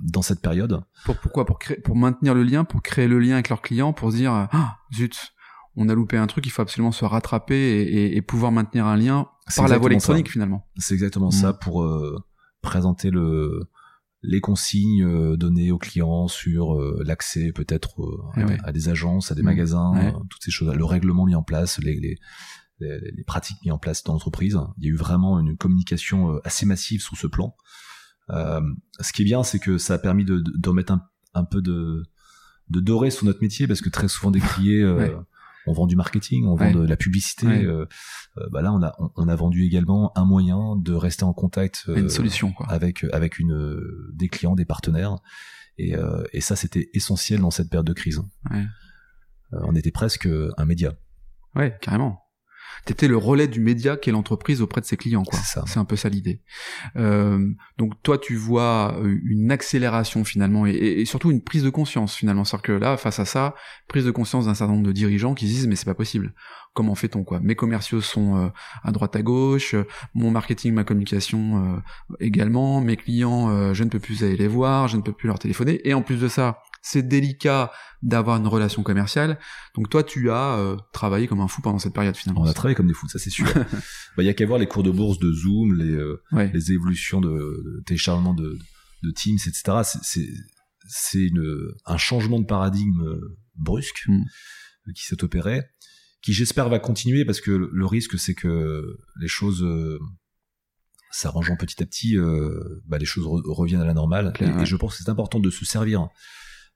[0.04, 0.80] dans cette période.
[1.04, 1.44] Pour, pourquoi?
[1.44, 4.16] Pour, créer, pour maintenir le lien, pour créer le lien avec leurs clients, pour se
[4.16, 5.32] dire ah, zut,
[5.74, 8.96] on a loupé un truc, il faut absolument se rattraper et, et, pouvoir maintenir un
[8.96, 9.26] lien
[9.56, 10.68] par la voie électronique finalement.
[10.76, 11.58] C'est exactement ça mmh.
[11.60, 12.16] pour euh,
[12.60, 13.68] présenter le
[14.22, 19.34] les consignes euh, données aux clients sur euh, l'accès peut-être euh, à, des agences, à
[19.34, 19.46] des mmh.
[19.46, 22.18] magasins, toutes ces choses, le règlement mis en place, les, les,
[22.78, 24.58] les, pratiques mises en place dans l'entreprise.
[24.78, 27.56] Il y a eu vraiment une communication assez massive sur ce plan.
[28.28, 31.02] ce qui est bien, c'est que ça a permis de, de, remettre un,
[31.34, 32.04] un, peu de,
[32.70, 34.82] de doré sur notre métier parce que très souvent décrié
[35.66, 37.46] on vend du marketing, on vend de la publicité.
[37.46, 37.86] Euh,
[38.38, 41.84] euh, bah là, on a on, a vendu également un moyen de rester en contact
[41.88, 42.66] une solution quoi.
[42.70, 43.80] avec avec une
[44.12, 45.16] des clients, des partenaires.
[45.78, 45.94] Et,
[46.32, 48.22] et ça, c'était essentiel dans cette période de crise.
[49.52, 50.92] on était presque un média.
[51.54, 52.21] Ouais, carrément
[52.84, 55.38] t'étais le relais du média qu'est l'entreprise auprès de ses clients quoi.
[55.66, 56.40] C'est un peu ça l'idée.
[56.96, 62.14] Euh, donc toi tu vois euh, une accélération finalement et, surtout une prise de conscience
[62.14, 62.44] finalement.
[62.44, 63.54] C'est-à-dire que là face à ça
[63.88, 66.34] prise de conscience d'un certain nombre de dirigeants qui se disent mais c'est pas possible.
[66.74, 67.40] Comment fait-on quoi?
[67.40, 68.48] Mes commerciaux sont euh,
[68.82, 69.74] à droite à gauche
[70.14, 71.82] mon marketing ma communication
[72.20, 72.80] également.
[72.80, 75.80] Mes clients je ne peux plus aller les voir je ne peux plus leur téléphoner.
[75.84, 79.38] Et en plus de ça c'est délicat d'avoir une relation commerciale.
[79.76, 82.42] Donc toi, tu as euh, travaillé comme un fou pendant cette période finalement.
[82.42, 83.46] On a travaillé comme des fous, ça c'est sûr.
[84.14, 86.20] Bah, il y a qu'à voir les cours de bourse de Zoom, les, euh,
[86.52, 88.58] les évolutions de, téléchargement de,
[89.02, 89.98] de, Teams, etc.
[90.86, 91.30] C'est
[91.86, 94.24] un changement de paradigme euh, brusque mm.
[94.94, 95.62] qui s'est opéré,
[96.20, 99.66] qui j'espère va continuer parce que le risque c'est que les choses
[101.10, 102.16] s'arrangeant petit à petit,
[102.86, 104.34] bah, les choses reviennent à la normale.
[104.40, 106.10] et, je pense que c'est important de se servir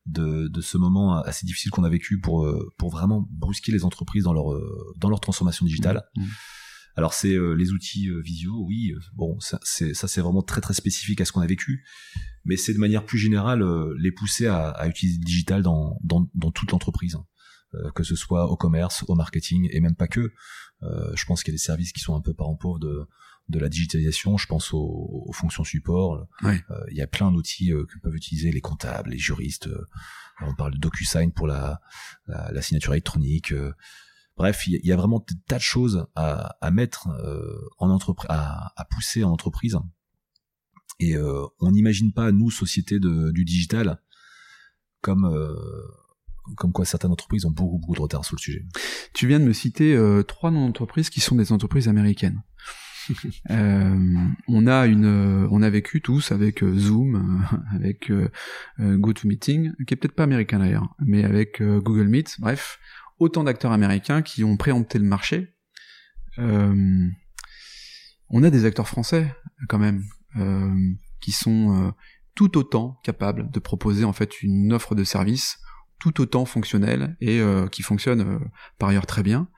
[0.07, 3.85] de, de ce moment assez difficile qu'on a vécu pour, euh, pour vraiment brusquer les
[3.85, 6.03] entreprises dans leur, euh, dans leur transformation digitale.
[6.17, 6.23] Mmh.
[6.23, 6.29] Mmh.
[6.97, 10.73] Alors c'est euh, les outils visio, oui, bon, ça c'est ça c'est vraiment très très
[10.73, 11.85] spécifique à ce qu'on a vécu,
[12.47, 13.63] mais c'est de manière plus générale
[13.99, 17.19] les pousser à, à utiliser le digital dans, dans, dans toute l'entreprise,
[17.95, 20.33] que ce soit au commerce, au marketing et même pas que.
[20.81, 23.07] je pense qu'il y a des services qui sont un peu parents pauvres de
[23.49, 26.27] de la digitalisation, je pense aux, fonctions support.
[26.45, 26.57] Euh,
[26.91, 29.69] il y a plein d'outils euh, que peuvent utiliser les comptables, les juristes.
[29.69, 29.85] Euh,
[30.41, 31.81] on parle de DocuSign pour la,
[32.27, 33.55] la, signature électronique.
[34.37, 37.09] bref, il y, a vraiment des tas de choses à, à mettre
[37.79, 39.79] en entreprise, à, à, pousser en entreprise.
[41.01, 44.03] Et on n'imagine pas nous, société de, du digital,
[45.01, 45.27] comme
[46.55, 48.67] comme quoi certaines entreprises ont beaucoup beaucoup de retard sur le sujet.
[49.15, 52.43] Tu viens de me citer trois noms d'entreprises qui sont des entreprises américaines.
[53.51, 53.97] Euh,
[54.49, 58.11] on a une, on a vécu tous avec euh, Zoom, euh, avec
[58.81, 62.41] GoToMeeting, qui est peut-être pas américain d'ailleurs, mais avec Google Meet.
[62.41, 62.79] Bref,
[63.19, 65.55] autant d'acteurs américains qui ont préempté le marché.
[66.39, 67.13] on
[68.43, 69.35] a des acteurs français
[69.69, 70.03] quand même
[71.21, 71.95] qui sont
[72.35, 75.59] tout autant capables de proposer en fait une offre de service
[75.99, 77.41] tout autant fonctionnelle et
[77.71, 78.41] qui fonctionne
[78.79, 79.49] par ailleurs très bien.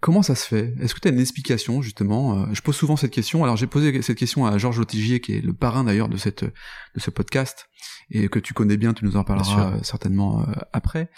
[0.00, 0.74] Comment ça se fait?
[0.80, 2.52] Est-ce que tu as une explication justement?
[2.54, 3.44] Je pose souvent cette question.
[3.44, 6.44] Alors j'ai posé cette question à Georges Lotigier, qui est le parrain d'ailleurs de cette
[6.44, 7.66] de ce podcast
[8.10, 8.94] et que tu connais bien.
[8.94, 11.10] Tu nous en parleras certainement après.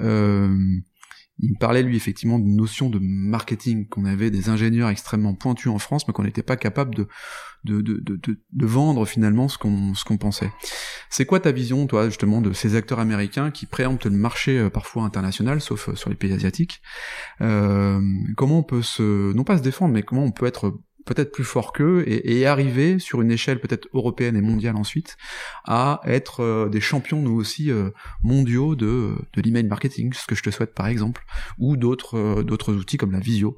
[0.00, 0.54] Euh,
[1.38, 5.70] il me parlait lui effectivement d'une notion de marketing qu'on avait des ingénieurs extrêmement pointus
[5.70, 7.08] en France mais qu'on n'était pas capable de
[7.64, 10.52] de, de, de, vendre finalement ce qu'on ce qu'on pensait.
[11.10, 14.70] C'est quoi ta vision toi justement de ces acteurs américains qui préemptent le marché euh,
[14.70, 16.80] parfois international sauf euh, sur les pays asiatiques?
[17.40, 18.00] Euh,
[18.36, 21.44] Comment on peut se non pas se défendre mais comment on peut être peut-être plus
[21.44, 25.16] fort qu'eux et, et, arriver sur une échelle peut-être européenne et mondiale ensuite
[25.64, 27.90] à être euh, des champions nous aussi euh,
[28.22, 31.24] mondiaux de, de l'email marketing, ce que je te souhaite par exemple,
[31.58, 33.56] ou d'autres euh, d'autres outils comme la visio.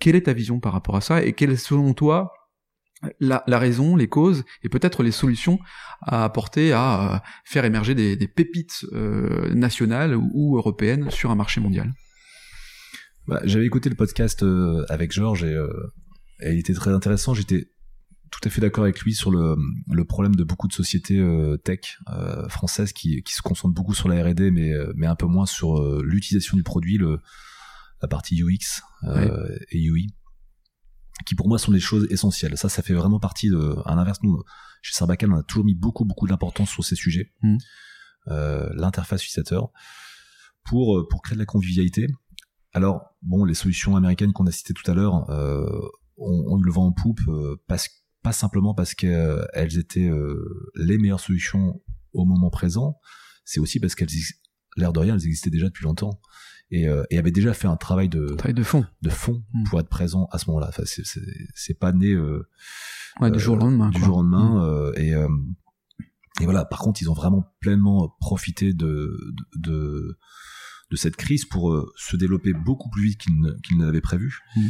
[0.00, 2.32] Quelle est ta vision par rapport à ça et quelle selon toi
[3.20, 5.58] la, la raison, les causes et peut-être les solutions
[6.02, 8.86] à apporter à faire émerger des, des pépites
[9.52, 11.92] nationales ou, européennes sur un marché mondial?
[13.26, 14.44] Bah, J'avais écouté le podcast
[14.88, 15.54] avec Georges et
[16.44, 17.34] et il était très intéressant.
[17.34, 17.70] J'étais
[18.30, 19.56] tout à fait d'accord avec lui sur le,
[19.90, 23.94] le, problème de beaucoup de sociétés euh, tech euh, françaises qui, qui, se concentrent beaucoup
[23.94, 27.20] sur la R&D mais, euh, mais un peu moins sur l'utilisation du produit, le,
[28.02, 28.82] la partie UX
[29.70, 30.14] et UI,
[31.26, 32.58] qui pour moi sont des choses essentielles.
[32.58, 33.76] Ça, ça fait vraiment partie de...
[33.86, 34.42] À l'inverse, nous,
[34.82, 37.32] chez Sarbacane, on a toujours mis beaucoup, beaucoup d'importance sur ces sujets.
[37.42, 37.56] Mmh.
[38.26, 39.70] L'interface utilisateur
[40.64, 42.08] pour, pour créer de la convivialité.
[42.72, 45.30] Alors, bon, les solutions américaines qu'on a citées tout à l'heure,
[46.16, 47.88] ont, eu le vent en poupe euh, parce,
[48.22, 51.80] pas simplement parce qu'elles étaient euh, les meilleures solutions
[52.12, 52.98] au moment présent,
[53.44, 54.08] c'est aussi parce qu'elles,
[54.76, 56.20] l'air de rien, elles existaient déjà depuis longtemps
[56.70, 59.64] et, euh, et avaient déjà fait un travail de travail de fond, de fond mm.
[59.64, 60.68] pour être présent à ce moment-là.
[60.70, 61.02] Enfin, c'est,
[61.54, 62.48] c'est, pas né euh,
[63.20, 63.90] ouais, du jour au lendemain.
[63.90, 64.98] Du jour au lendemain mm.
[64.98, 65.14] et
[66.40, 66.64] et voilà.
[66.64, 69.16] Par contre, ils ont vraiment pleinement profité de
[69.56, 70.18] de,
[70.90, 73.38] de, cette crise pour se développer beaucoup plus vite qu'ils
[73.78, 74.38] ne, l'avaient prévu.
[74.56, 74.62] Mm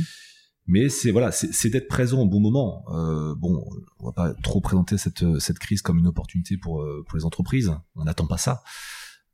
[0.67, 2.85] mais c'est voilà, c'est d'être présent au bon moment.
[2.89, 3.65] Euh, bon,
[3.99, 7.25] on va pas trop présenter cette cette crise comme une opportunité pour euh, pour les
[7.25, 7.75] entreprises.
[7.95, 8.63] On n'attend pas ça,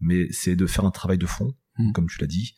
[0.01, 1.93] mais c'est de faire un travail de fond, mmh.
[1.93, 2.55] comme tu l'as dit,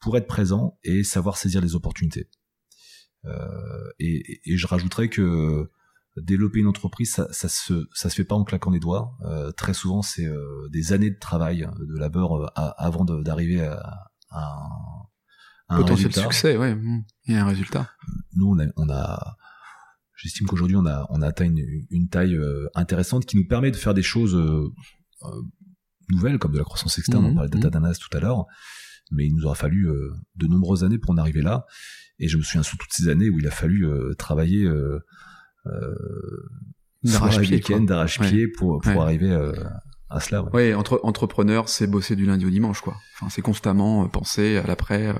[0.00, 2.28] pour être présent et savoir saisir les opportunités.
[3.24, 5.70] Euh, et, et, je rajouterais que
[6.16, 9.16] développer une entreprise, ça, ça se ça se fait pas en claquant des doigts.
[9.22, 14.10] Euh, très souvent, c'est euh, des années de travail, de labeur euh, avant d'arriver à,
[14.30, 15.06] à un
[15.68, 16.76] potentiel succès, ouais,
[17.26, 17.90] il y a un résultat.
[18.34, 19.36] Nous, on a, on a
[20.22, 23.70] j'estime qu'aujourd'hui, on a, on a atteint une, une taille euh, intéressante qui nous permet
[23.70, 24.68] de faire des choses euh,
[25.24, 25.42] euh,
[26.10, 27.92] nouvelles, comme de la croissance externe, on mhm, parlait de data mhm.
[27.94, 28.46] tout à l'heure,
[29.10, 29.88] mais il nous aura fallu
[30.36, 31.66] de nombreuses années pour en arriver là.
[32.18, 34.70] Et je me souviens sous toutes ces années où il a fallu travailler
[37.02, 39.36] d'arrache-pied, d'arrache-pied pour, pour arriver
[40.12, 42.96] à entre entrepreneur, c'est bosser du lundi au dimanche, quoi.
[43.14, 45.14] Enfin, c'est constamment penser à l'après,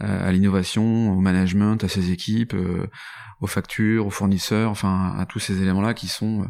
[0.00, 2.88] à l'innovation, au management, à ses équipes, euh,
[3.40, 6.46] aux factures, aux fournisseurs, enfin à tous ces éléments-là qui sont euh,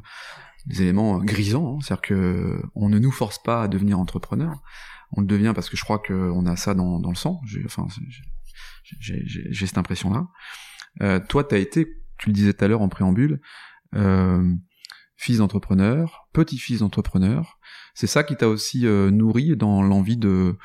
[0.66, 1.76] des éléments grisants.
[1.76, 1.78] Hein.
[1.82, 4.62] C'est-à-dire que on ne nous force pas à devenir entrepreneur.
[5.12, 7.40] On le devient parce que je crois qu'on a ça dans, le sang.
[7.46, 7.86] J'ai, enfin,
[8.98, 10.26] j'ai cette impression-là.
[11.02, 11.86] Euh, toi, tu as été,
[12.18, 13.40] tu le disais tout à l'heure en préambule,
[13.94, 14.54] euh,
[15.16, 17.58] fils d'entrepreneur, petit-fils d'entrepreneur.
[17.94, 20.56] C'est ça qui t'a aussi nourri dans l'envie de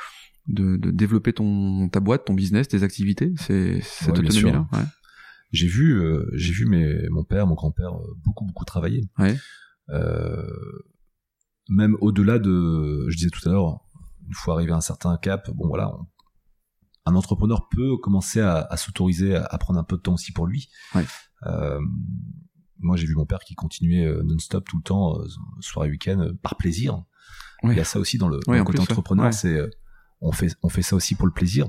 [0.50, 4.68] de, de, développer ton ta boîte, ton business, tes activités, c'est cette autonomie-là.
[4.74, 4.84] Ouais.
[5.52, 9.10] J'ai vu, euh, j'ai vu mes, mon père, mon grand-père euh, beaucoup beaucoup travailler.
[9.18, 9.36] Ouais.
[9.90, 10.48] Euh,
[11.70, 13.86] même au-delà de, je disais tout à l'heure,
[14.28, 15.92] une fois arrivé à un certain cap, bon voilà,
[17.06, 20.46] un entrepreneur peut commencer à, à s'autoriser à, prendre un peu de temps aussi pour
[20.46, 20.70] lui.
[20.94, 21.06] Ouais.
[21.48, 21.80] Euh,
[22.80, 25.18] moi, j'ai vu mon père qui continuait euh, non-stop tout le temps,
[25.60, 27.04] soir et week-end, par plaisir.
[27.64, 29.60] Il y a ça aussi dans le, dans côté entrepreneur, c'est
[30.22, 31.68] on fait, on fait ça aussi pour le plaisir.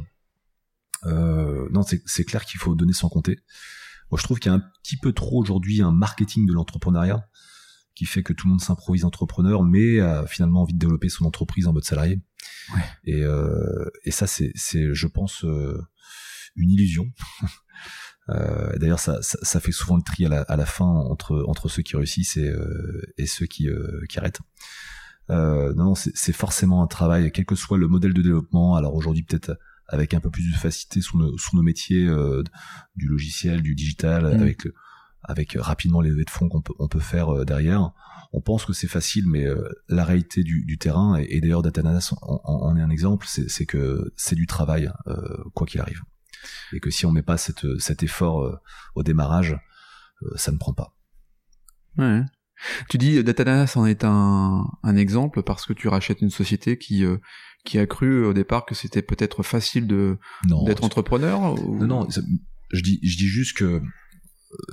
[1.06, 3.38] Euh, non, c'est clair qu'il faut donner sans compter.
[4.10, 7.26] Moi, je trouve qu'il y a un petit peu trop aujourd'hui un marketing de l'entrepreneuriat
[7.94, 11.24] qui fait que tout le monde s'improvise entrepreneur, mais a finalement envie de développer son
[11.24, 12.20] entreprise en mode salarié.
[12.74, 12.82] Ouais.
[13.04, 15.80] Et, euh, et ça, c'est, je pense, euh,
[16.56, 17.10] une illusion.
[18.28, 21.44] Euh, D'ailleurs, ça, ça, ça, fait souvent le tri à la, à la fin entre,
[21.48, 24.40] entre ceux qui réussissent et, euh, et ceux qui, euh, qui arrêtent.
[25.30, 28.74] Euh, non, c'est forcément un travail, quel que soit le modèle de développement.
[28.74, 32.42] Alors aujourd'hui, peut-être avec un peu plus de facilité sur nos, sur nos métiers euh,
[32.96, 34.40] du logiciel, du digital, mm.
[34.40, 34.68] avec
[35.22, 37.92] avec rapidement les levées de fonds qu'on peut, on peut faire euh, derrière.
[38.32, 39.44] On pense que c'est facile, mais
[39.88, 44.36] la réalité du, du terrain, et, d'ailleurs Datananas en, est un exemple, c'est que c'est
[44.36, 44.88] du travail,
[45.52, 46.02] quoi qu'il arrive.
[46.72, 48.60] Et que si on met pas cette, cet effort
[48.94, 49.56] au démarrage,
[50.36, 50.94] ça ne prend pas.
[51.98, 52.22] Ouais.
[52.88, 57.04] Tu dis Datananas en est un, un exemple parce que tu rachètes une société qui
[57.04, 57.16] euh,
[57.64, 60.18] qui a cru au départ que c'était peut-être facile de
[60.66, 61.54] d'être entrepreneur.
[61.56, 63.80] Non, non, je dis je dis juste que euh,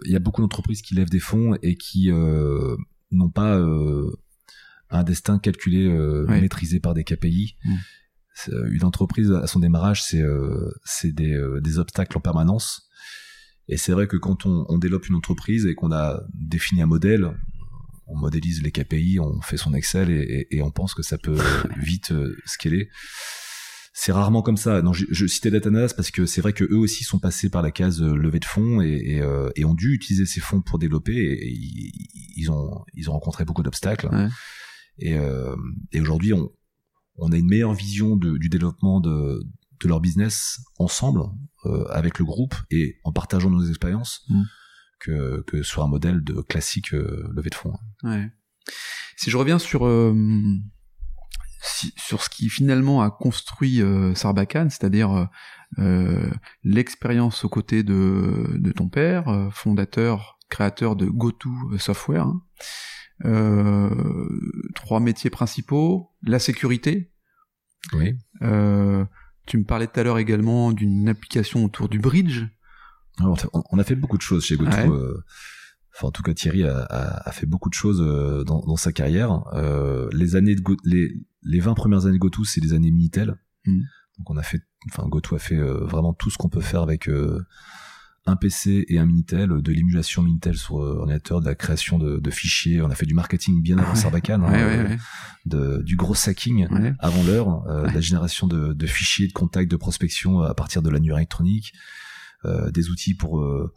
[0.06, 2.76] il y a beaucoup d'entreprises qui lèvent des fonds et qui euh,
[3.12, 4.12] n'ont pas euh,
[4.90, 7.56] un destin calculé, euh, maîtrisé par des KPI.
[7.64, 7.76] Mm.
[8.48, 10.24] Une entreprise à son démarrage, c'est
[10.86, 12.88] c'est des, des obstacles en permanence.
[13.68, 16.86] Et c'est vrai que quand on, on développe une entreprise et qu'on a défini un
[16.86, 17.34] modèle,
[18.08, 21.38] on modélise les KPI, on fait son Excel et, et, on pense que ça peut
[21.78, 22.90] vite euh, scaler.
[23.94, 24.82] C'est rarement comme ça.
[24.82, 27.62] Non, je, je citais Datanas parce que c'est vrai que eux aussi sont passés par
[27.62, 30.78] la case euh, levée de fonds et, euh, et, ont dû utiliser ces fonds pour
[30.80, 31.16] développer.
[31.16, 31.92] Et,
[32.36, 34.10] ils ont ils ont rencontré beaucoup d'obstacles.
[35.00, 35.16] Et,
[35.92, 36.52] et aujourd'hui, on,
[37.18, 39.44] on a une meilleure vision de, du développement de,
[39.82, 41.22] de leur business ensemble
[41.90, 44.24] avec le groupe et en partageant nos expériences.
[44.30, 44.44] Mm
[45.00, 47.74] que, que sur un modèle de classique euh, levée de fonds.
[48.04, 48.30] Ouais.
[49.16, 50.14] Si je reviens sur euh,
[51.96, 55.30] sur ce qui finalement a construit euh, Sarbacane, c'est-à-dire
[55.80, 56.30] euh,
[56.64, 62.24] l'expérience aux côtés de, de ton père, fondateur, créateur de GoTo Software.
[62.24, 62.42] Hein.
[63.22, 67.12] Trois métiers principaux, la sécurité.
[67.94, 68.18] Oui.
[68.42, 72.46] tu me parlais tout à l'heure également d'une application autour du bridge.
[73.20, 74.94] On a fait beaucoup de choses chez Goto.
[74.94, 75.24] Euh,
[75.96, 78.92] enfin, en tout cas, Thierry a, a, fait beaucoup de choses euh, dans, dans sa
[78.92, 79.44] carrière.
[79.54, 83.36] Euh, les années de les, les 20 premières années de Goto, c'est les années Minitel.
[83.66, 83.82] Mm.
[84.18, 87.08] Donc on a fait, enfin Goto a fait vraiment tout ce qu'on peut faire avec
[88.28, 92.30] un PC et un Minitel, de l'émulation Minitel sur ordinateur, de la création de, de,
[92.30, 92.82] fichiers.
[92.82, 94.98] On a fait du marketing bien avant Sarbacane, hein,
[95.46, 96.68] de, du gros hacking
[97.00, 100.90] avant l'heure, de la génération de, de, fichiers, de contacts, de prospection à partir de
[100.90, 101.74] l'annuaire électronique.
[102.46, 103.74] Euh, des outils pour euh,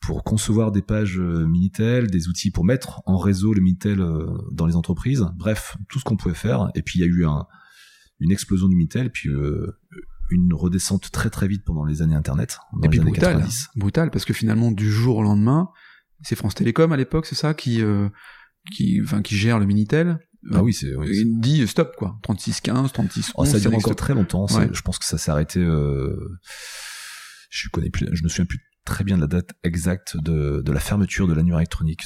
[0.00, 4.04] pour concevoir des pages euh, Minitel, des outils pour mettre en réseau le Minitel
[4.52, 5.26] dans les entreprises.
[5.36, 6.68] Bref, tout ce qu'on pouvait faire.
[6.74, 7.46] Et puis il y a eu un,
[8.20, 9.30] une explosion du Minitel, puis
[10.30, 12.58] une redescente très très vite pendant les années Internet.
[12.82, 13.44] et puis brutal,
[13.76, 15.68] brutal, parce que finalement du jour au lendemain,
[16.22, 17.82] c'est France Télécom à l'époque, c'est ça qui
[18.72, 20.18] qui enfin qui gère le Minitel.
[20.52, 23.48] Ah oui, c'est oui, il dit stop quoi, 36 15, 36 11.
[23.48, 24.46] ça dure encore très longtemps.
[24.46, 25.60] Je pense que ça s'est arrêté.
[25.60, 26.38] Euh
[27.54, 30.80] je connais plus, je me souviens plus très bien la date exacte de, de la
[30.80, 32.04] fermeture de l'annuaire électronique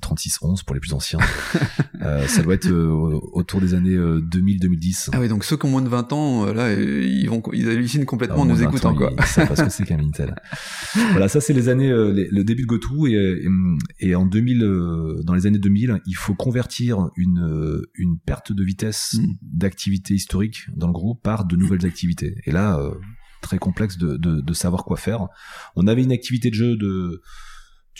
[0.00, 1.18] 3611 pour les plus anciens.
[2.02, 5.08] euh, ça doit être euh, autour des années 2000-2010.
[5.08, 7.42] Euh, ah oui, donc ceux qui ont moins de 20 ans, euh, là, ils vont,
[7.52, 9.12] ils hallucinent complètement en nous écoutant, quoi.
[9.18, 10.36] Ils savent pas ce que c'est qu'un Minitel.
[11.10, 13.44] voilà, ça c'est les années, le début de GoTo et,
[13.98, 19.14] et, en 2000, dans les années 2000, il faut convertir une, une perte de vitesse
[19.14, 19.34] mm.
[19.42, 22.36] d'activité historique dans le groupe par de nouvelles activités.
[22.44, 22.78] Et là,
[23.40, 25.28] très complexe de, de, de, savoir quoi faire.
[25.76, 27.22] On avait une activité de jeu de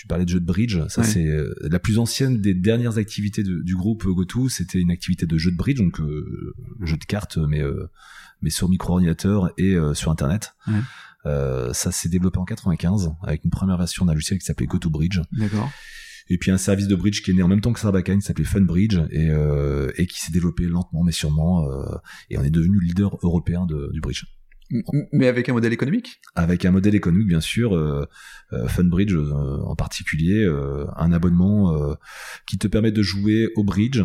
[0.01, 3.43] tu parlais de jeu de bridge, ça c'est euh, la plus ancienne des dernières activités
[3.43, 7.37] du groupe GoTo, c'était une activité de jeu de bridge, donc euh, jeu de cartes,
[7.37, 7.91] mais euh,
[8.41, 10.55] mais sur micro-ordinateur et sur internet.
[10.67, 10.81] Ouais.
[11.75, 15.21] ça s'est développé en 95 avec une première version d'un logiciel qui s'appelait GoTo Bridge.
[15.33, 15.71] D'accord.
[16.31, 18.27] Et puis un service de bridge qui est né en même temps que Sarbacane, qui
[18.27, 19.29] s'appelait Funbridge et,
[19.97, 21.69] et qui s'est développé lentement mais sûrement.
[22.31, 24.25] et on est devenu leader européen de, du bridge.
[25.13, 27.75] Mais avec un modèle économique Avec un modèle économique, bien sûr.
[27.75, 28.07] Euh,
[28.53, 31.97] euh Funbridge euh, en particulier, euh, un abonnement
[32.47, 34.03] qui te permet de jouer au bridge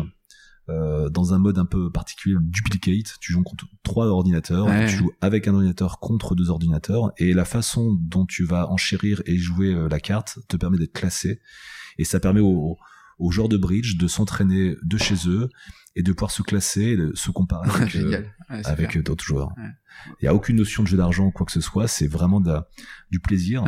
[0.68, 3.18] dans un mode un peu particulier, duplicate.
[3.20, 7.44] Tu joues contre trois ordinateurs, tu joues avec un ordinateur contre deux ordinateurs, et la
[7.44, 11.40] façon dont tu vas enchérir et jouer la carte te permet d'être classé,
[11.98, 12.76] et ça permet aux,
[13.18, 15.48] aux joueurs de bridge de s'entraîner de chez eux
[15.96, 18.22] et de pouvoir se classer, de se comparer avec, euh,
[18.64, 19.50] avec d'autres joueurs.
[20.20, 22.40] Il n'y a aucune notion de jeu d'argent ou quoi que ce soit, c'est vraiment
[22.40, 22.54] de
[23.10, 23.64] du plaisir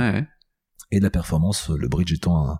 [0.90, 2.58] et de la performance, le bridge étant un,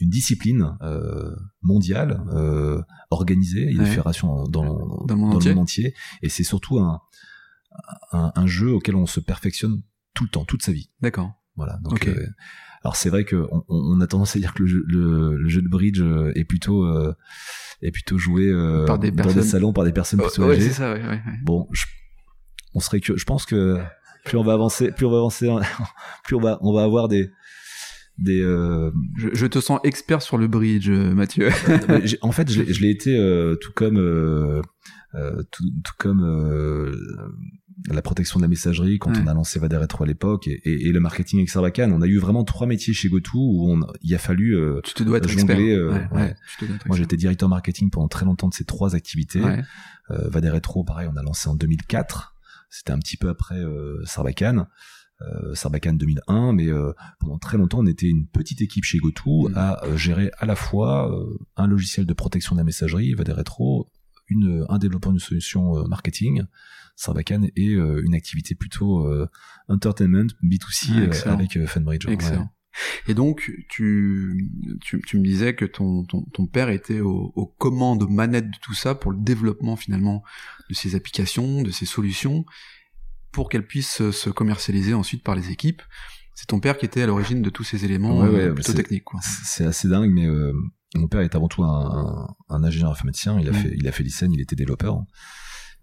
[0.00, 5.46] une discipline euh, mondiale euh, organisée, il y a des fédérations dans, dans, le monde
[5.58, 7.00] entier, et c'est surtout un,
[8.12, 9.82] un, un, jeu auquel on se perfectionne
[10.14, 10.90] tout le temps, toute sa vie.
[11.00, 11.32] D'accord.
[11.56, 11.78] Voilà.
[11.82, 12.26] Donc, euh,
[12.84, 15.62] alors c'est vrai que on, on, a tendance à dire que le jeu, le, jeu
[15.62, 17.14] de bridge euh, est plutôt euh,
[17.80, 20.70] est plutôt joué euh, par des dans des salons par des personnes oh, plutôt âgées.
[20.70, 21.84] Ça, ouais, ouais, bon, je,
[22.74, 23.78] on serait que je pense que
[24.24, 25.48] plus on va avancer, plus on va avancer,
[26.24, 27.30] plus on va on va avoir des
[28.18, 28.40] des.
[28.40, 28.90] Euh...
[29.16, 31.50] Je, je, te sens expert sur le bridge, Mathieu.
[32.22, 34.62] en fait, je l'ai été euh, tout comme euh,
[35.50, 36.22] tout, tout, comme
[37.88, 40.92] la protection de la messagerie quand on a lancé Vader Retro à l'époque et, et,
[40.92, 41.92] le marketing avec Sarbacane.
[41.92, 44.94] On a eu vraiment trois métiers chez GoTo où on, il a fallu euh, tu
[44.94, 45.72] te dois être jongler.
[45.72, 46.34] Euh, ouais,
[46.86, 49.42] Moi, j'étais directeur marketing pendant très longtemps de ces trois activités.
[50.10, 52.34] Euh, Vader Retro, pareil, on a lancé en 2004.
[52.70, 54.66] C'était un petit peu après euh, Sarbacane.
[55.20, 59.48] euh, Sarbacane 2001, mais euh, pendant très longtemps, on était une petite équipe chez GoTo
[59.48, 59.52] mm.
[59.56, 61.10] à euh, gérer à la fois
[61.56, 63.88] un logiciel de protection de la messagerie, des Retro,
[64.28, 66.44] une, un développeur d'une solution marketing,
[66.96, 69.08] Sarbacane, et une activité plutôt
[69.68, 72.06] entertainment, B2C ah, avec Fanbridge.
[72.08, 72.50] Excellent.
[73.06, 74.48] Et donc, tu,
[74.80, 78.50] tu, tu, me disais que ton, ton, ton père était aux, aux commandes, aux manettes
[78.50, 80.22] de tout ça pour le développement finalement
[80.70, 82.46] de ces applications, de ces solutions
[83.32, 85.82] pour qu'elle puisse se commercialiser ensuite par les équipes.
[86.34, 89.04] C'est ton père qui était à l'origine de tous ces éléments euh, plutôt techniques.
[89.22, 90.52] C'est assez dingue, mais euh,
[90.94, 93.38] mon père est avant tout un, un, ingénieur informaticien.
[93.40, 95.02] Il a fait, il a fait il était développeur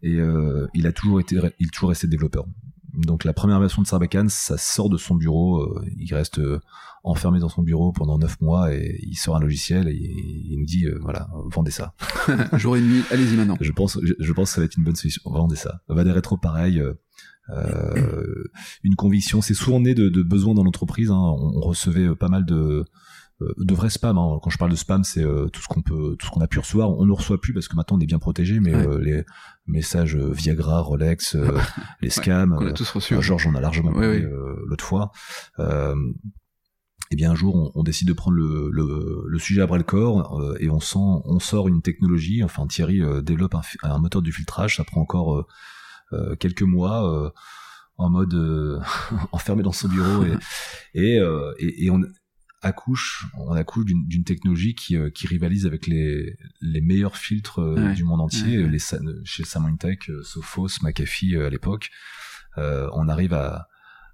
[0.01, 2.45] et euh, il a toujours été, il a toujours resté développeur.
[2.93, 6.41] Donc la première version de Sarbacane, ça sort de son bureau, il reste
[7.03, 10.65] enfermé dans son bureau pendant neuf mois et il sort un logiciel et il nous
[10.65, 11.93] dit voilà vendez ça.
[12.53, 13.57] Jour et nuit, allez-y maintenant.
[13.61, 15.21] Je pense, je, pense que ça va être une bonne solution.
[15.25, 15.81] Vendez ça.
[15.87, 16.81] Va des rétro pareil.
[17.51, 18.43] Euh,
[18.83, 21.11] une conviction, c'est souvent né de, de besoins dans l'entreprise.
[21.11, 21.17] Hein.
[21.17, 22.83] On, recevait euh, pas mal de euh,
[23.41, 24.17] de vrais spam.
[24.17, 24.39] Hein.
[24.41, 26.59] Quand je parle de spam, c'est tout ce qu'on peut, tout ce qu'on a pu
[26.59, 26.89] recevoir.
[26.91, 29.23] On ne reçoit plus parce que maintenant on est bien protégé, mais les
[29.67, 31.35] messages Viagra, Rolex,
[32.01, 33.21] les scams, on a tous reçu.
[33.21, 34.23] Georges on a largement oui,
[34.67, 35.11] l'autre fois.
[35.57, 35.63] et
[37.11, 39.77] eh bien un jour, on, on, décide de prendre le, le, le sujet à bras
[39.77, 42.43] le corps et on sent, on sort une technologie.
[42.43, 44.77] Enfin, Thierry développe un, un, moteur du filtrage.
[44.77, 45.45] Ça prend encore
[46.13, 47.29] euh, quelques mois euh,
[47.97, 48.79] en mode euh,
[49.31, 50.33] enfermé dans son bureau et,
[50.95, 52.01] et, et, on
[52.61, 57.61] accouche, on accouche d'une technologie qui, qui rivalise avec les, les meilleurs filtres
[57.95, 58.79] du monde entier, les
[59.23, 61.89] chez Symantec, Sophos, McAfee à l'époque.
[62.57, 63.67] on arrive à,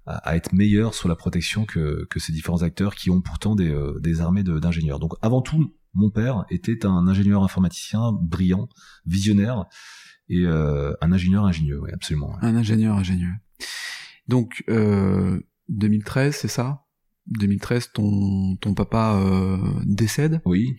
[0.06, 3.74] à, être meilleur sur la protection que, que ces différents acteurs qui ont pourtant des,
[4.00, 5.00] des armées d'ingénieurs.
[5.00, 8.68] Donc avant tout, mon père était un ingénieur informaticien brillant,
[9.06, 9.66] visionnaire,
[10.28, 12.36] et euh, un ingénieur ingénieux, oui, absolument.
[12.42, 13.34] Un ingénieur ingénieux.
[14.28, 16.84] Donc, euh, 2013, c'est ça?
[17.28, 20.40] 2013, ton, ton papa euh, décède.
[20.44, 20.78] Oui.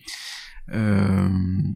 [0.72, 1.28] Euh,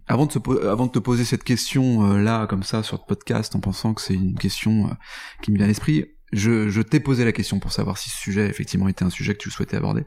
[0.07, 3.07] avant, de se, avant de te poser cette question euh, là, comme ça, sur le
[3.07, 4.95] podcast, en pensant que c'est une question
[5.43, 8.17] qui me vient à l'esprit, je, je t'ai posé la question pour savoir si ce
[8.17, 10.05] sujet effectivement était un sujet que tu souhaitais aborder.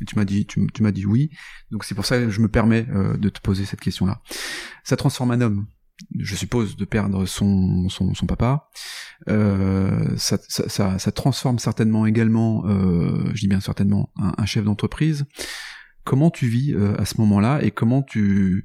[0.00, 1.30] Et tu m'as dit, tu, tu m'as dit oui.
[1.70, 4.20] Donc c'est pour ça que je me permets de te poser cette question-là.
[4.82, 5.66] Ça transforme un homme
[6.18, 8.68] je suppose, de perdre son, son, son papa.
[9.28, 15.26] Euh, ça, ça, ça, transforme certainement également, euh, je dis bien certainement, un, chef d'entreprise.
[16.04, 18.64] Comment tu vis euh, à ce moment-là et comment tu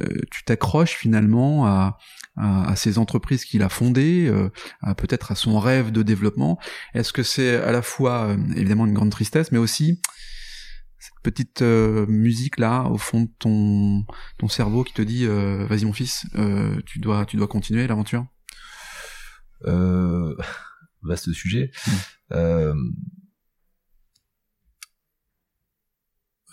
[0.00, 1.98] euh, tu t'accroches finalement à,
[2.36, 4.50] à, à, ces entreprises qu'il a fondées, euh,
[4.82, 6.58] à peut-être à son rêve de développement?
[6.92, 10.00] Est-ce que c'est à la fois évidemment une grande tristesse, mais aussi
[11.02, 14.04] cette petite euh, musique là au fond de ton
[14.38, 17.88] ton cerveau qui te dit euh, vas-y mon fils euh, tu dois tu dois continuer
[17.88, 18.24] l'aventure?
[21.02, 21.72] Vaste sujet.
[22.30, 23.02] Mmh.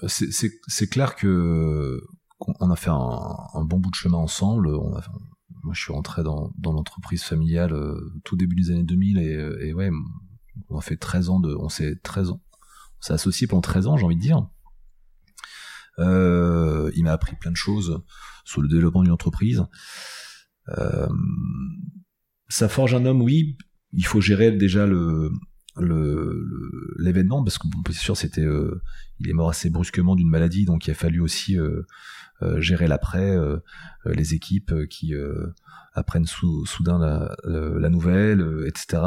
[0.08, 2.02] c'est clair que
[2.40, 4.72] on a fait un, bon bout de chemin ensemble.
[4.72, 7.76] Moi je suis rentré dans, dans l'entreprise familiale
[8.24, 9.92] tout début des années 2000 et, et ouais
[10.70, 12.42] on a fait 13 ans de on s'est 13 ans
[13.02, 14.48] s'est associé pendant 13 ans, j'ai envie de dire.
[16.00, 18.02] Euh, il m'a appris plein de choses
[18.46, 19.64] sur le développement d'une entreprise.
[20.78, 21.08] Euh,
[22.48, 23.58] ça forge un homme, oui.
[23.92, 25.32] Il faut gérer déjà le
[26.98, 28.82] l'événement parce que bon, c'est sûr c'était euh,
[29.20, 31.84] il est mort assez brusquement d'une maladie donc il a fallu aussi euh,
[32.42, 33.36] euh, gérer l'après
[34.06, 35.14] les équipes qui
[35.94, 39.02] apprennent soudain la, la nouvelle etc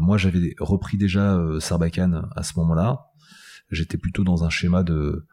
[0.00, 3.06] moi j'avais repris déjà Sarbacane à ce moment-là
[3.70, 5.26] j'étais plutôt dans un schéma de,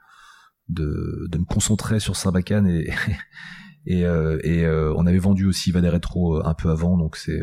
[0.70, 2.90] de, de me concentrer sur Sarbacane et,
[3.86, 7.16] et, euh, et euh, on avait vendu aussi Vader Retro euh, un peu avant, donc
[7.16, 7.42] c'est,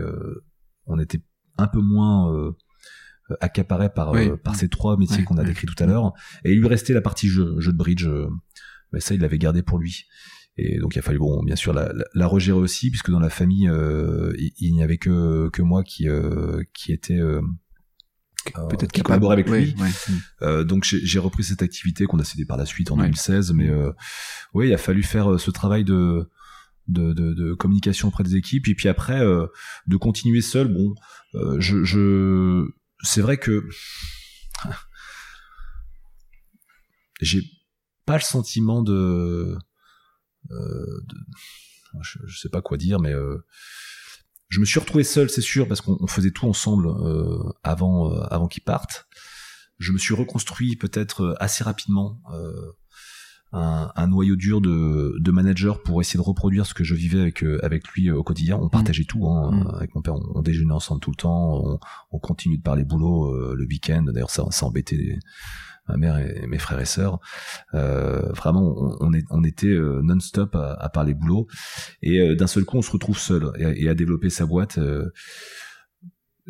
[0.86, 1.22] on était
[1.58, 2.32] un peu moins
[3.40, 6.12] accaparé par, par ces trois métiers qu'on a décrits tout à l'heure.
[6.44, 8.08] Et il lui restait la partie jeu, jeu de bridge,
[8.92, 10.06] mais ça il l'avait gardé pour lui.
[10.56, 13.20] Et donc il a fallu bon bien sûr la, la, la regérer aussi puisque dans
[13.20, 13.70] la famille
[14.38, 16.08] il, il n'y avait que que moi qui
[16.72, 17.20] qui était
[18.44, 19.74] peut-être qui collaborait avec lui.
[20.42, 23.68] Euh, donc j'ai repris cette activité qu'on a cédée par la suite en 2016, mais
[23.68, 23.92] euh,
[24.54, 26.28] oui, il a fallu faire ce travail de
[26.88, 29.20] de, de, de, communication auprès des équipes et puis après
[29.86, 30.68] de continuer seul.
[30.68, 30.94] Bon,
[31.58, 32.66] je, je
[33.02, 33.68] c'est vrai que
[37.20, 37.42] j'ai
[38.06, 39.56] pas le sentiment de,
[40.48, 41.16] de
[42.02, 43.14] je, je, sais pas quoi dire, mais
[44.50, 48.20] je me suis retrouvé seul, c'est sûr, parce qu'on faisait tout ensemble euh, avant, euh,
[48.30, 49.06] avant qu'ils partent.
[49.78, 52.20] Je me suis reconstruit peut-être euh, assez rapidement
[53.52, 57.20] un, un, noyau dur de, de managers pour essayer de reproduire ce que je vivais
[57.20, 58.58] avec euh, avec lui euh, au quotidien.
[58.60, 59.74] On partageait tout hein, mm.
[59.74, 60.14] avec mon père.
[60.34, 61.60] On, déjeunait ensemble tout le temps.
[61.64, 61.78] On,
[62.12, 64.04] on continue de parler boulot euh, le week-end.
[64.06, 65.18] D'ailleurs, ça, ça embêtait
[65.90, 67.18] ma mère et mes frères et sœurs.
[67.74, 71.46] Euh, vraiment, on, on, est, on était non-stop à, à, parler boulot.
[72.02, 74.78] Et d'un seul coup, on se retrouve seul et, et à développer sa boîte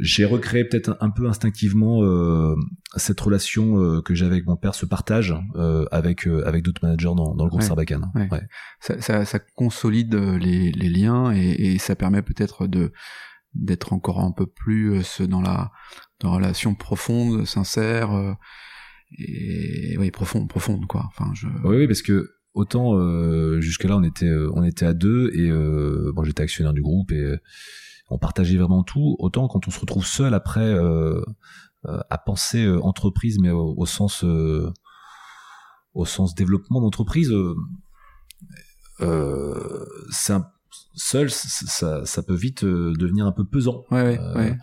[0.00, 2.54] j'ai recréé peut-être un, peu instinctivement euh,
[2.96, 6.84] cette relation euh, que j'avais avec mon père, ce partage euh, avec euh, avec d'autres
[6.84, 8.10] managers dans, dans le groupe Sarbacane.
[8.14, 8.28] Ouais.
[8.80, 12.92] Ça, ça, ça, consolide les, les liens et, et ça permet peut-être de
[13.54, 15.70] d'être encore un peu plus dans la
[16.20, 18.36] dans la relation profonde, sincère
[19.18, 21.04] et oui profonde profonde quoi.
[21.08, 21.46] Enfin je.
[21.64, 22.98] Oui, oui parce que autant
[23.60, 25.50] jusque là on était on était à deux et
[26.12, 27.36] bon j'étais actionnaire du groupe et
[28.10, 29.16] on partageait vraiment tout.
[29.18, 31.22] Autant quand on se retrouve seul après euh,
[31.86, 34.24] euh, à penser euh, entreprise, mais au, sens
[35.94, 37.32] au sens développement d'entreprise,
[40.94, 43.84] seul, ça, ça, peut vite devenir un peu pesant.
[43.90, 44.58] Ouais, ouais,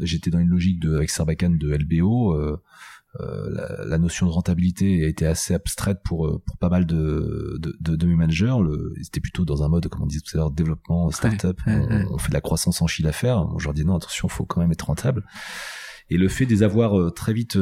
[0.00, 2.60] J'étais dans une logique de avec Sarbacane de LBO.
[3.20, 6.84] Euh, la, la, notion de rentabilité a été assez abstraite pour euh, pour pas mal
[6.86, 8.56] de de, de, de mes managers.
[8.62, 11.58] Le, ils étaient plutôt dans un mode, comme on disait tout à l'heure, développement, start-up.
[11.66, 13.46] on, fait de la croissance en chiffre d'affaires.
[13.58, 15.24] je leur dis non, attention, faut quand même être rentable.
[16.10, 17.58] Et le fait de les avoir euh, très vite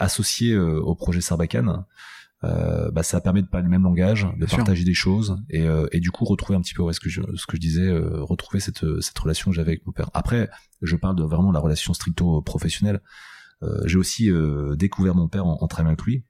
[0.00, 1.84] associés au projet Sarbacane,
[2.44, 6.00] euh, bah, ça permet de parler le même langage, de partager des choses et, et,
[6.00, 8.60] du coup retrouver un petit peu ouais, ce que je, ce que je disais, retrouver
[8.60, 10.10] cette, cette relation que j'avais avec mon père.
[10.12, 10.50] Après,
[10.82, 13.00] je parle de vraiment la relation stricto professionnelle.
[13.62, 16.24] Euh, j'ai aussi euh, découvert mon père en, en travaillant avec lui.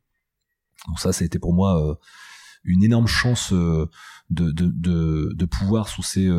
[0.88, 1.94] Donc ça, ça a été pour moi euh,
[2.64, 3.88] une énorme chance de,
[4.30, 6.30] de, de, de, pouvoir, sous ces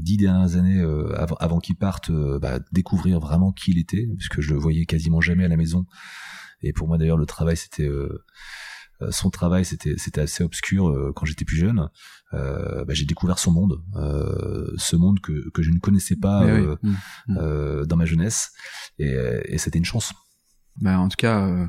[0.00, 0.80] dix dernières années,
[1.16, 5.20] avant, avant qu'il parte, bah, découvrir vraiment qui il était, puisque je le voyais quasiment
[5.20, 5.86] jamais à la maison.
[6.62, 7.88] Et pour moi, d'ailleurs, le travail, c'était
[9.10, 11.88] son travail, c'était c'était assez obscur quand j'étais plus jeune.
[12.32, 16.44] Euh, bah, j'ai découvert son monde, euh, ce monde que que je ne connaissais pas
[16.44, 16.76] mmh,
[17.28, 17.86] mmh.
[17.86, 18.52] dans ma jeunesse,
[18.98, 20.12] et, et c'était une chance.
[20.80, 21.66] Bah, en tout cas, euh,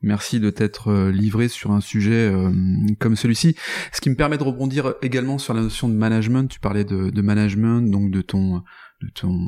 [0.00, 2.50] merci de t'être euh, livré sur un sujet euh,
[2.98, 3.56] comme celui-ci.
[3.92, 6.48] Ce qui me permet de rebondir également sur la notion de management.
[6.48, 8.64] Tu parlais de, de management, donc de ton
[9.02, 9.38] de ton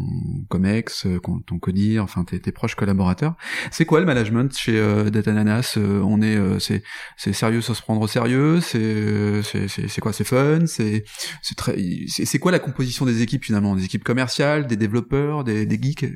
[0.48, 3.36] comex, euh, ton codir, enfin tes, tes, proches collaborateurs.
[3.70, 6.82] C'est quoi le management chez euh, Datananas euh, On est, euh, c'est,
[7.16, 8.60] c'est sérieux sans se prendre au sérieux.
[8.60, 11.04] C'est, c'est, c'est, quoi C'est fun C'est,
[11.42, 11.76] c'est très,
[12.08, 13.76] c'est, quoi la composition des équipes finalement?
[13.76, 16.06] Des équipes commerciales, des développeurs, des, des geeks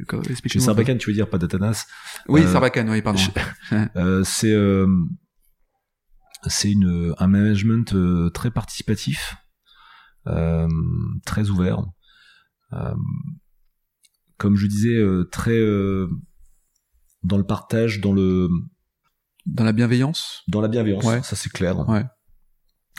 [0.47, 1.86] Chez Sarbacane, tu veux dire pas Datanas
[2.28, 3.20] Oui, euh, Sarbacane, oui, pardon.
[4.24, 4.55] c'est,
[6.47, 7.95] c'est une un management
[8.32, 9.36] très participatif,
[11.24, 11.84] très ouvert euh,
[14.39, 16.09] comme je disais, euh, très euh,
[17.23, 18.49] dans le partage, dans le
[19.45, 20.43] dans la bienveillance?
[20.49, 21.89] Dans la bienveillance, ça c'est clair.
[21.89, 22.05] Ouais.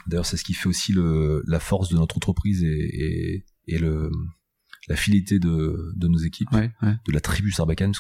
[0.08, 3.78] D'ailleurs, c'est ce qui fait aussi le, la force de notre entreprise et, et, et
[3.78, 4.10] le,
[4.88, 6.96] la fidélité de, de nos équipes, ouais, ouais.
[7.06, 7.94] de la tribu Sarbacane.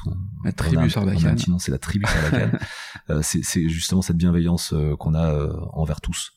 [0.44, 1.60] La tribu Sarbacane.
[1.60, 2.58] c'est la tribu Sarbacane.
[3.10, 6.32] euh, c'est justement cette bienveillance qu'on a envers tous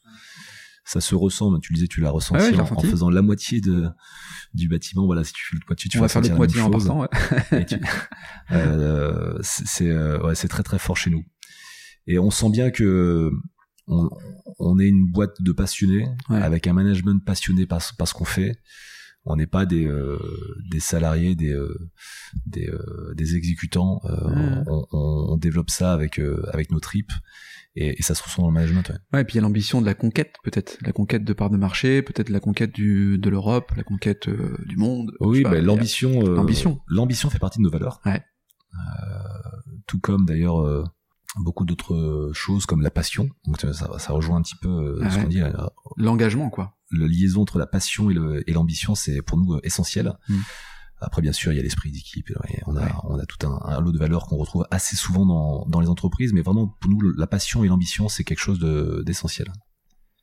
[0.84, 1.58] ça se ressent.
[1.60, 3.88] Tu le disais, tu l'as ressenti, en, faisant la moitié de
[4.54, 5.06] du bâtiment.
[5.06, 7.00] Voilà, si tu fais le toiture, tu vas faire l'autre moitié en partant.
[7.00, 7.08] Ouais.
[8.52, 11.24] euh, c'est euh, ouais, c'est très très fort chez nous.
[12.06, 13.30] Et on sent bien que
[13.86, 14.08] on,
[14.58, 18.56] on est une boîte de passionnés avec un management passionné par, par ce qu'on fait.
[19.24, 20.18] On n'est pas des euh,
[20.70, 21.90] des salariés, des euh,
[22.46, 24.00] des, euh, des exécutants.
[24.04, 26.20] On, on, on, développe ça avec
[26.52, 27.12] avec nos tripes
[27.76, 28.88] et, et, ça se ressent dans le management.
[28.90, 31.32] Ouais, ouais et puis il y a l'ambition de la conquête, peut-être la conquête de
[31.32, 35.12] part de marché, peut-être la conquête du, de l'Europe, la conquête du monde.
[35.20, 38.00] Oui, bah, l'ambition, euh, l'ambition, l'ambition fait partie de nos valeurs.
[38.04, 38.22] Ouais.
[38.74, 40.84] Euh, tout comme d'ailleurs euh,
[41.36, 43.28] beaucoup d'autres choses comme la passion.
[43.46, 45.42] Donc ça, ça rejoint un petit peu ce qu'on dit.
[45.96, 46.76] L'engagement, quoi.
[46.90, 50.12] La liaison entre la passion et l'ambition, c'est pour nous essentiel.
[50.28, 50.40] Mm.
[51.02, 52.32] Après, bien sûr, il y a l'esprit d'équipe.
[52.66, 55.66] On a, on a tout un, un lot de valeurs qu'on retrouve assez souvent dans,
[55.66, 58.60] dans les entreprises, mais vraiment, pour nous, la passion et l'ambition, c'est quelque chose
[59.04, 59.52] d'essentiel.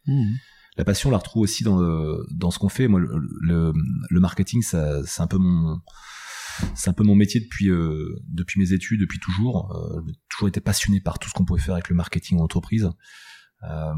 [0.06, 0.36] Mmh.
[0.78, 2.88] La passion, on la retrouve aussi dans, le, dans ce qu'on fait.
[2.88, 3.74] Moi, le,
[4.10, 5.82] le, marketing, ça, c'est un peu mon,
[6.76, 9.72] c'est un peu mon métier depuis euh, depuis mes études, depuis toujours.
[9.76, 12.44] Euh, j'ai toujours été passionné par tout ce qu'on pouvait faire avec le marketing en
[12.44, 12.90] entreprise.
[13.64, 13.94] Euh,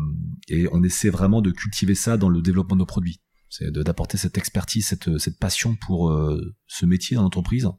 [0.48, 4.18] et on essaie vraiment de cultiver ça dans le développement de nos produits c'est d'apporter
[4.18, 7.70] cette expertise, cette, cette passion pour euh, ce métier dans l'entreprise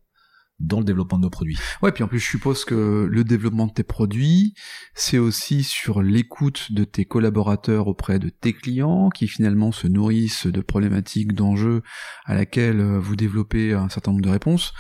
[0.61, 1.59] dans le développement de nos produits.
[1.83, 4.55] Ouais, puis en plus je suppose que le développement de tes produits,
[4.95, 10.47] c'est aussi sur l'écoute de tes collaborateurs auprès de tes clients qui finalement se nourrissent
[10.47, 11.83] de problématiques, d'enjeux
[12.25, 14.73] à laquelle euh, vous développez un certain nombre de réponses.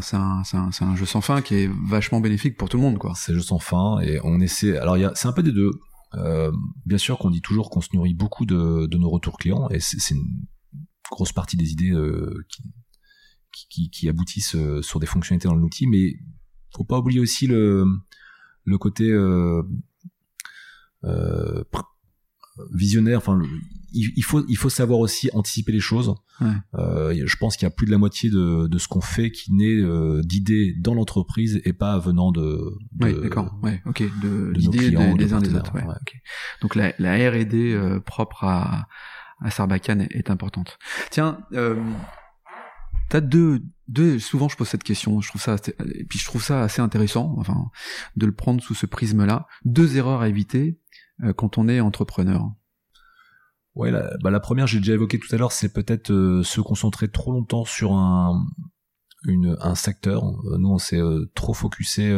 [0.00, 2.98] c'est un, un, un, jeu sans fin qui est vachement bénéfique pour tout le monde,
[2.98, 3.12] quoi.
[3.14, 4.76] C'est un jeu sans fin et on essaie.
[4.78, 5.70] Alors, c'est un peu des deux
[6.14, 6.52] euh,
[6.86, 9.80] bien sûr qu'on dit toujours qu'on se nourrit beaucoup de, de nos retours clients et
[9.80, 10.46] c'est une
[11.10, 12.62] grosse partie des idées euh, qui,
[13.68, 16.14] qui, qui, aboutissent euh, sur des fonctionnalités dans l'outil, mais
[16.74, 17.84] faut pas oublier aussi le,
[18.64, 19.62] le côté euh,
[21.04, 21.64] euh,
[22.72, 23.18] visionnaire.
[23.18, 23.40] Enfin,
[23.92, 26.14] il, faut il faut savoir aussi anticiper les choses.
[26.74, 29.30] Euh, je pense qu'il y a plus de la moitié de, de ce qu'on fait
[29.30, 29.82] qui naît
[30.22, 34.96] d'idées dans l'entreprise et pas venant de, de oui, d'accord, ouais, ok, de, d'idées des,
[35.32, 35.74] uns des autres.
[35.74, 36.18] Ouais, okay.
[36.60, 38.86] Donc la, la R&D propre à
[39.40, 40.78] à Sarbacane est, est importante.
[41.10, 41.38] Tiens.
[41.52, 41.82] Euh,
[43.08, 45.56] T'as deux, deux, souvent je pose cette question, je trouve ça,
[45.94, 47.70] et puis je trouve ça assez intéressant, enfin,
[48.16, 49.46] de le prendre sous ce prisme-là.
[49.64, 50.80] Deux erreurs à éviter
[51.22, 52.50] euh, quand on est entrepreneur.
[53.74, 56.60] Ouais, la, bah la première, j'ai déjà évoqué tout à l'heure, c'est peut-être euh, se
[56.60, 58.44] concentrer trop longtemps sur un,
[59.24, 60.24] une, un secteur.
[60.24, 61.00] Euh, nous, on s'est
[61.34, 62.10] trop focusé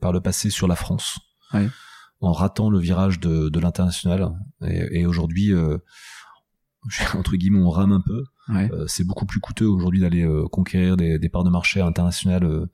[0.00, 1.18] par le passé sur la France,
[1.52, 1.68] ouais.
[2.20, 4.32] en ratant le virage de, de l'international.
[4.62, 5.52] Et, et aujourd'hui,
[7.14, 8.24] entre guillemets, on rame un peu.
[8.54, 12.44] Euh, c'est beaucoup plus coûteux aujourd'hui d'aller euh, conquérir des, des, parts de marché internationales
[12.44, 12.66] euh,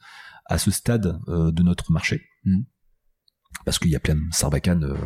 [0.47, 2.23] à ce stade de notre marché.
[2.45, 2.63] Mm.
[3.65, 4.97] Parce qu'il y a plein de sarbacanes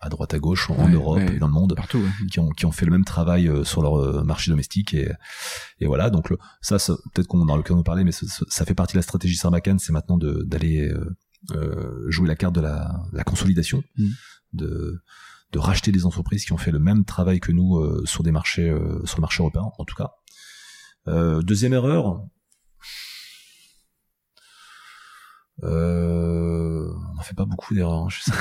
[0.00, 2.70] à droite à gauche en, Europe et dans le monde partout, qui, ont, qui ont
[2.70, 5.10] fait le même travail sur leur marché domestique et,
[5.80, 8.74] et voilà donc ça, ça peut-être qu'on aura l'occasion de parler mais ça, ça, fait
[8.74, 10.92] partie de la stratégie sarbacane c'est maintenant d'aller
[12.08, 14.08] jouer la carte de la, la consolidation mm.
[14.52, 15.02] de
[15.54, 18.32] de racheter des entreprises qui ont fait le même travail que nous euh, sur des
[18.32, 20.10] marchés euh, sur le marché européen en tout cas.
[21.06, 22.24] Euh, deuxième erreur.
[25.62, 25.68] On
[27.14, 28.32] n'en fait pas beaucoup d'erreurs, hein, je sais.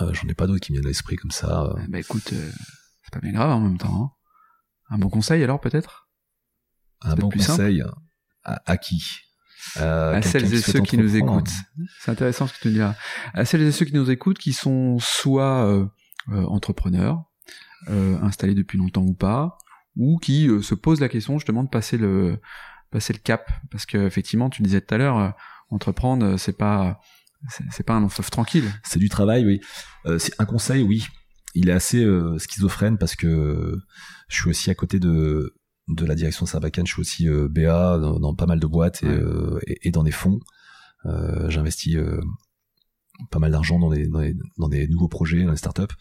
[0.12, 1.72] J'en ai pas d'autres qui me viennent à l'esprit comme ça.
[1.88, 4.02] Bah écoute, c'est pas bien grave en même temps.
[4.02, 4.10] Hein.
[4.90, 6.08] Un bon conseil alors peut-être?
[7.02, 7.84] Un bon conseil
[8.42, 9.31] à, à qui?
[9.78, 11.50] Euh, à celles et ceux qui nous écoutent.
[12.00, 12.96] C'est intéressant ce que tu dis là.
[13.34, 15.86] À celles et ceux qui nous écoutent, qui sont soit euh,
[16.30, 17.24] euh entrepreneurs,
[17.88, 19.58] installés depuis longtemps ou pas,
[19.96, 22.38] ou qui se posent la question justement de passer le
[22.90, 25.34] passer le cap, parce que effectivement, tu disais tout à l'heure,
[25.70, 27.00] entreprendre, c'est pas
[27.70, 28.70] c'est pas un long tranquille.
[28.84, 29.60] C'est du travail, oui.
[30.18, 31.06] c'est un conseil, oui.
[31.54, 32.06] Il est assez
[32.38, 33.76] schizophrène parce que
[34.28, 35.54] je suis aussi à côté de
[35.94, 39.06] de la direction Sarbacane, je suis aussi euh, BA dans, pas mal de boîtes et,
[39.06, 40.40] euh, et, dans des fonds.
[41.06, 42.20] Euh, J'investis euh,
[43.30, 45.94] pas mal d'argent dans des, dans, des, dans des nouveaux projets, dans les startups.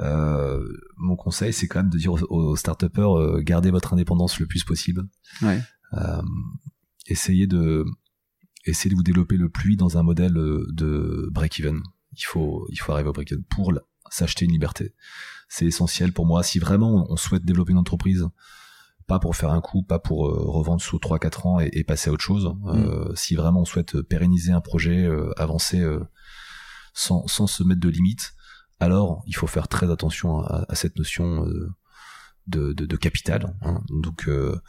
[0.00, 0.66] Euh,
[0.96, 4.64] mon conseil, c'est quand même de dire aux, aux start-upers, gardez votre indépendance le plus
[4.64, 5.04] possible.
[5.42, 5.60] Ouais.
[7.06, 7.84] essayez de
[8.66, 11.80] essayez de vous développer le plus dans un modèle de break-even.
[12.16, 13.72] Il faut il faut arriver au break-even pour
[14.10, 14.94] s'acheter une liberté.
[15.48, 16.42] C'est essentiel pour moi.
[16.42, 18.26] Si vraiment on souhaite développer une entreprise,
[19.06, 22.12] pas pour faire un coup, pas pour euh, revendre sous 3-4 ans et, passer à
[22.12, 22.54] autre chose.
[22.66, 23.16] Euh, mm.
[23.16, 25.84] Si vraiment on souhaite pérenniser un projet, euh, avancer
[26.92, 28.34] sans, sans se mettre de limites,
[28.80, 31.46] alors il faut faire très attention à, à cette notion
[32.46, 33.54] de, de, de, capital.
[33.62, 33.82] Hein.
[33.88, 34.60] Donc de,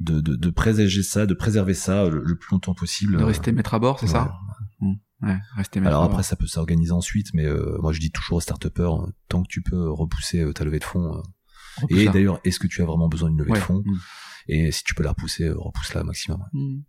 [0.00, 3.16] de, de, préserver ça, de préserver ça le, plus longtemps possible.
[3.16, 4.38] De rester maître à bord, c'est ça
[4.80, 4.94] mm.
[5.22, 7.46] Ouais, rester Alors après, ça peut s'organiser ensuite, mais
[7.80, 8.68] moi je dis toujours aux start
[9.28, 11.22] tant que tu peux repousser ta levée de fonds,
[11.88, 13.98] et d'ailleurs, est-ce que tu as vraiment besoin d'une levée de fonds mm.
[14.48, 16.42] Et si tu peux la repousser, euh, repousse-la au maximum.
[16.52, 16.80] Mm.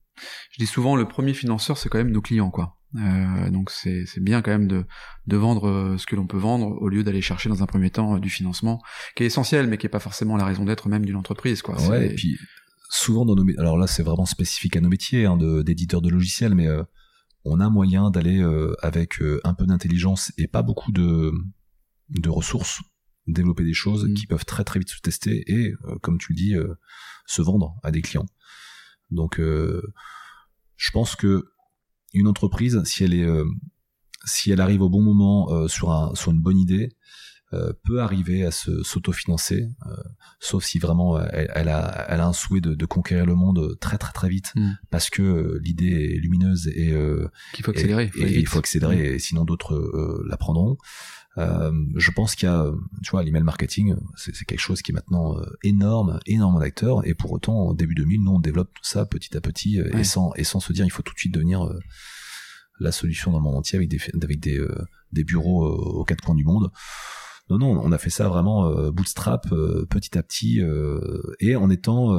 [0.52, 2.78] Je dis souvent, le premier financeur, c'est quand même nos clients, quoi.
[2.96, 4.86] Euh, donc c'est bien quand même de,
[5.28, 7.90] de vendre euh, ce que l'on peut vendre au lieu d'aller chercher dans un premier
[7.90, 8.82] temps du financement,
[9.16, 11.76] qui est essentiel, mais qui est pas forcément la raison d'être même d'une entreprise, quoi.
[11.90, 12.38] Ouais, et puis
[12.90, 16.56] souvent dans nos alors là c'est vraiment spécifique à nos métiers hein, d'éditeurs de, logiciels,
[16.56, 16.70] mais
[17.44, 18.42] on a moyen d'aller
[18.82, 21.34] avec un peu d'intelligence et pas beaucoup de
[22.12, 22.80] de ressources
[23.28, 24.14] développer des choses mm.
[24.14, 26.76] qui peuvent très très vite se tester et, euh, comme tu le dis, euh,
[27.26, 28.28] se vendre à des clients.
[29.12, 29.82] Donc, euh,
[30.78, 31.46] je pense que
[32.14, 33.28] une entreprise, si elle est,
[34.26, 36.96] si elle arrive au bon moment sur un, sur une bonne idée,
[37.84, 39.68] peut arriver à se s'autofinancer,
[40.40, 43.78] sauf si vraiment elle, elle, a, elle a un souhait de, de, conquérir le monde
[43.82, 44.72] très très très vite, mm.
[44.90, 46.94] parce que l'idée est lumineuse et
[47.54, 49.16] qu'il faut accélérer, et, il faut accélérer, mm.
[49.16, 50.78] et sinon d'autres la prendront.
[51.38, 52.72] Euh, je pense qu'il y a,
[53.04, 57.14] tu vois, l'email marketing, c'est quelque chose qui est maintenant euh, énorme, énormément d'acteurs, et
[57.14, 60.04] pour autant, au début 2000, nous, on développe tout ça petit à petit, euh, et,
[60.04, 61.70] sans, et sans se dire, il faut tout de suite devenir
[62.80, 64.66] la solution dans le monde entier avec des, avec des,
[65.12, 66.72] des bureaux aux quatre coins du monde.
[67.50, 69.48] Non, non, on a fait ça vraiment bootstrap
[69.90, 70.62] petit à petit
[71.40, 72.12] et en étant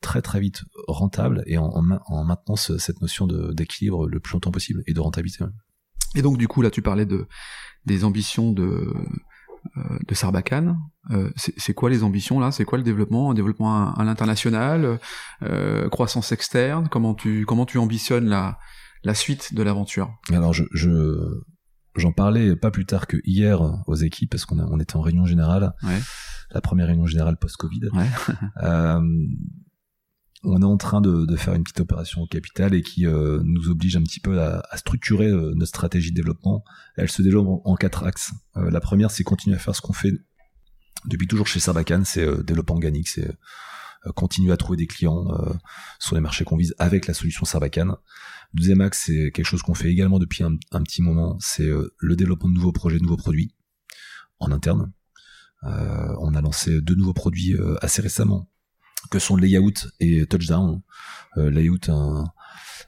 [0.00, 4.82] très très vite rentable et en, en, maintenant cette notion d'équilibre le plus longtemps possible
[4.86, 5.44] et de rentabilité.
[6.14, 7.26] Et donc du coup là tu parlais de
[7.86, 8.94] des ambitions de
[10.08, 10.78] de Sarbacane.
[11.36, 12.50] c'est quoi les ambitions là?
[12.50, 13.30] C'est quoi le développement?
[13.30, 14.98] Un développement à, l'international,
[15.90, 16.88] croissance externe?
[16.88, 18.58] Comment tu comment tu ambitionnes la
[19.04, 20.10] la suite de l'aventure?
[20.32, 20.64] Alors je,
[21.96, 25.26] j'en parlais pas plus tard que hier aux équipes parce qu'on on était en réunion
[25.26, 25.74] générale,
[26.50, 27.88] la première réunion générale post-Covid.
[28.62, 29.00] euh,
[30.42, 33.68] on est en train de, faire une petite opération au capital et qui euh, nous
[33.68, 36.64] oblige un petit peu à, à structurer euh, notre stratégie de développement.
[36.96, 38.32] Elle se développe en, quatre axes.
[38.56, 40.12] Euh, la première, c'est continuer à faire ce qu'on fait
[41.06, 43.34] depuis toujours chez Sarbacane, c'est développement organique, c'est
[44.14, 45.28] continuer à trouver des clients
[45.98, 47.96] sur les marchés qu'on vise avec la solution Sarbacane.
[48.52, 52.16] Deuxième axe, c'est quelque chose qu'on fait également depuis un, un petit moment, c'est le
[52.16, 53.54] développement de nouveaux projets, de nouveaux produits
[54.40, 54.92] en interne.
[55.62, 58.50] on a lancé deux nouveaux produits assez récemment
[59.10, 60.82] que sont Layout et Touchdown.
[61.36, 62.24] Euh, layout, un,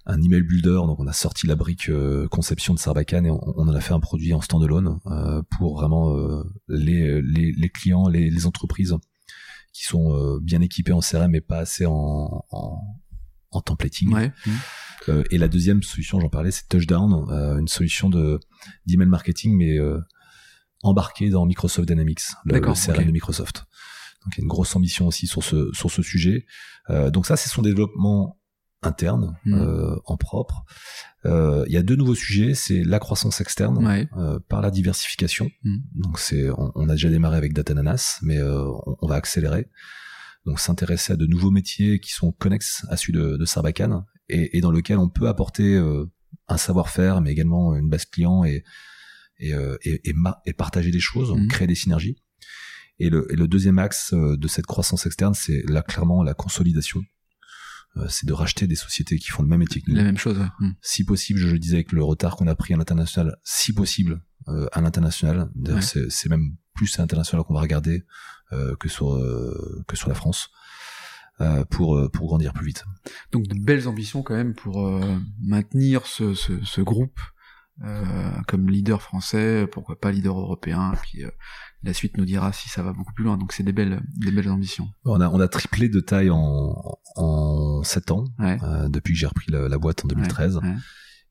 [0.07, 3.41] un email builder, donc on a sorti la brique euh, conception de Sarbacane et on,
[3.41, 8.09] en a fait un produit en standalone euh, pour vraiment euh, les, les, les, clients,
[8.09, 8.97] les, les, entreprises
[9.73, 12.81] qui sont euh, bien équipées en CRM mais pas assez en, en,
[13.53, 14.13] en templating.
[14.13, 14.33] Ouais.
[15.31, 17.13] et la deuxième solution, j'en parlais, c'est Touchdown,
[17.59, 18.41] une solution de
[18.87, 19.79] d'email marketing mais
[20.83, 23.67] embarquée dans Microsoft Dynamics, le, CRM de Microsoft.
[24.25, 26.47] Donc il y a une grosse ambition aussi sur ce sur ce sujet.
[26.91, 28.39] Euh, donc ça c'est son développement
[28.83, 29.55] interne hmm.
[29.55, 30.65] euh, en propre.
[31.25, 35.51] Euh, il y a deux nouveaux sujets, c'est la croissance externe euh, par la diversification.
[35.63, 35.79] Hmm.
[35.95, 38.65] Donc c'est on, a déjà démarré avec Datananas, mais euh,
[39.01, 39.69] on, va accélérer.
[40.47, 44.59] Donc s'intéresser à de nouveaux métiers qui sont connexes à celui de, de Sarbacane et,
[44.59, 45.81] et dans lequel on peut apporter
[46.49, 48.65] un savoir-faire, mais également une base client et
[49.39, 49.53] et,
[49.83, 50.15] et,
[50.47, 51.49] et, partager des choses, hmm.
[51.49, 52.17] créer des synergies.
[52.99, 56.35] Et le, et le deuxième axe euh, de cette croissance externe, c'est là clairement la
[56.35, 57.03] consolidation.
[57.97, 59.97] Euh, c'est de racheter des sociétés qui font le même métier que nous.
[59.97, 60.39] La même chose.
[60.61, 60.71] Hmm.
[60.81, 64.23] Si possible, je le disais avec le retard qu'on a pris à l'international, si possible
[64.49, 65.51] euh, à l'international.
[65.81, 68.05] C'est même plus à l'international qu'on va regarder
[68.81, 69.19] que sur
[69.89, 70.51] que sur la France.
[71.71, 72.85] pour pour grandir plus vite.
[73.31, 74.91] Donc de belles ambitions quand même pour
[75.43, 77.19] maintenir ce, ce, ce groupe
[78.47, 81.25] comme leader français, pourquoi pas leader européen, puis
[81.85, 83.37] la suite nous dira si ça va beaucoup plus loin.
[83.37, 84.89] Donc c'est des belles, des belles ambitions.
[85.05, 89.27] On a, on a triplé de taille en, en 7 ans, euh, depuis que j'ai
[89.27, 90.61] repris la, boîte en 2013.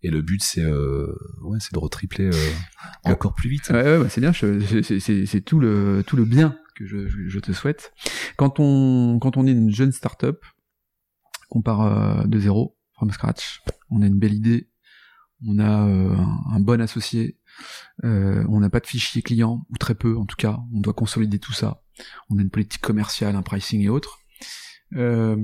[0.04, 2.52] Et le but, c'est euh, ouais, c'est de retripler euh,
[3.04, 3.70] encore plus vite.
[3.70, 4.34] Ouais, ouais bah, c'est bien.
[4.34, 7.94] C'est tout le tout le bien que je, je, te souhaite.
[8.36, 10.44] Quand on quand on est une jeune start-up,
[11.50, 14.72] qu'on part euh, de zéro, from scratch, on a une belle idée,
[15.46, 16.18] on a un,
[16.52, 17.38] un bon associé,
[18.04, 20.94] euh, on n'a pas de fichier client, ou très peu en tout cas, on doit
[20.94, 21.84] consolider tout ça.
[22.30, 24.20] On a une politique commerciale, un pricing et autres.
[24.96, 25.38] Euh,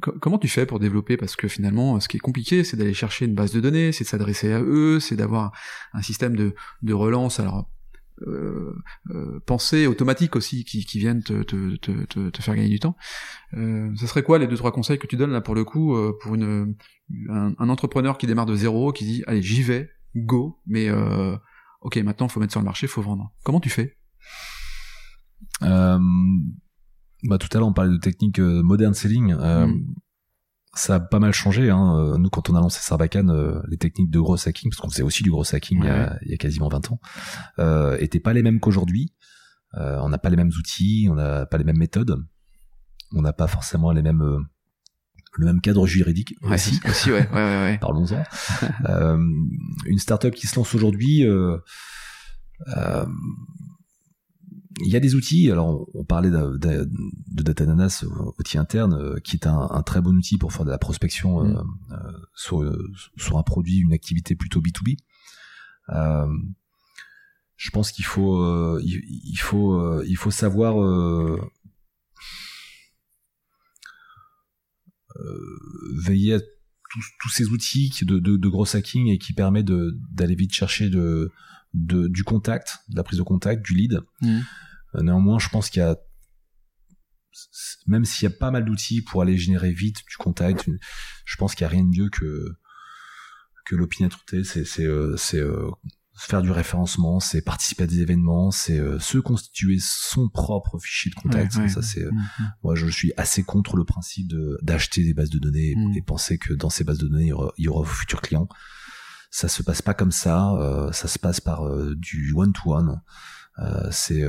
[0.00, 1.16] comment tu fais pour développer?
[1.16, 4.04] Parce que finalement, ce qui est compliqué, c'est d'aller chercher une base de données, c'est
[4.04, 5.52] de s'adresser à eux, c'est d'avoir
[5.92, 7.38] un système de, de relance.
[7.38, 7.68] Alors,
[8.26, 8.74] euh,
[9.10, 12.96] euh, pensée automatique aussi qui, viennent te, faire gagner du temps.
[13.54, 15.94] Euh, ce serait quoi les deux trois conseils que tu donnes là pour le coup
[15.94, 16.74] euh, pour une
[17.28, 19.90] un, un, entrepreneur qui démarre de zéro, qui dit allez j'y vais,
[20.24, 21.36] go, mais euh,
[21.80, 23.32] ok, maintenant il faut mettre sur le marché, il faut vendre.
[23.44, 23.96] Comment tu fais?
[25.62, 25.98] Euh,
[27.24, 29.32] bah, Tout à l'heure on parlait de technique euh, modern selling.
[29.32, 29.94] Euh, mm.
[30.74, 31.70] Ça a pas mal changé.
[31.70, 32.16] Hein.
[32.18, 35.24] Nous, quand on a lancé Sarbacane, les techniques de gros hacking, parce qu'on faisait aussi
[35.24, 37.00] du gros hacking il, y a, il, y a, quasiment 20 ans,
[37.98, 39.12] étaient pas les mêmes qu'aujourd'hui.
[39.72, 42.22] on n'a pas les mêmes outils, on n'a pas les mêmes méthodes,
[43.12, 44.46] on n'a pas forcément les mêmes
[45.36, 46.80] le même cadre juridique aussi.
[46.88, 48.22] aussi ouais, ouais, ouais, Parlons-en.
[48.88, 49.18] euh,
[49.86, 51.58] une startup qui se lance aujourd'hui, euh,
[52.76, 53.06] euh,
[54.84, 55.50] il y a des outils.
[55.50, 58.04] Alors, on parlait de, de, de Datananas,
[58.38, 61.64] outil interne, qui est un, un, très bon outil pour faire de la prospection mm.
[62.34, 62.62] sur,
[63.16, 64.96] sur un produit, une activité plutôt B2B.
[67.56, 70.76] je pense qu'il faut, il, il, faut, il faut savoir
[75.94, 76.40] veiller à
[76.90, 81.30] tous, ces outils de, de, de, gros hacking et qui permet d'aller vite chercher de,
[81.74, 84.00] de, du contact, de la prise de contact, du lead.
[84.22, 84.40] Mmh.
[84.94, 85.96] Euh, néanmoins, je pense qu'il y a
[87.86, 90.68] même s'il y a pas mal d'outils pour aller générer vite du contact,
[91.24, 92.56] je pense qu'il y a rien de mieux que
[93.64, 94.42] que l'opiniâtreté.
[94.44, 95.40] C'est c'est euh, c'est
[96.18, 101.10] faire du référencement, c'est participer à des événements, c'est euh, se constituer son propre fichier
[101.10, 101.52] de contact.
[101.68, 102.50] ça, c'est euh, mm-hmm.
[102.64, 105.96] moi je suis assez contre le principe de d'acheter des bases de données mm.
[105.96, 108.20] et, penser que dans ces bases de données il y aura, il y aura futurs
[108.20, 108.48] clients.
[109.30, 110.54] Ça se passe pas comme ça.
[110.54, 111.62] Euh, ça se passe par
[111.94, 113.00] du one to one.
[113.90, 114.24] c'est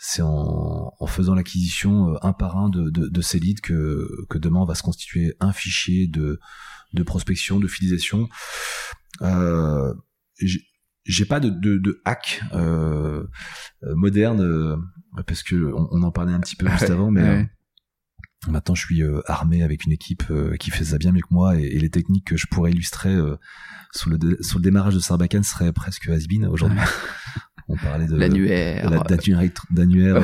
[0.00, 4.38] c'est en, en, faisant l'acquisition un par un de, de, de, ces leads que, que
[4.38, 6.38] demain on va se constituer un fichier de,
[6.92, 8.28] de prospection, de fidélisation.
[9.22, 9.92] Euh,
[11.08, 13.24] j'ai pas de, de, de hack euh,
[13.82, 14.76] moderne euh,
[15.26, 17.48] parce que on, en parlait un petit peu juste avant, mais
[18.46, 20.24] maintenant je suis armé avec une équipe
[20.60, 23.16] qui fait ça bien mieux que moi et, les techniques que je pourrais illustrer
[23.92, 26.78] sur le sur le démarrage de Sarbacane seraient presque has aujourd'hui.
[27.70, 28.90] On parlait de l'annuaire,
[29.70, 30.14] d'annuaire,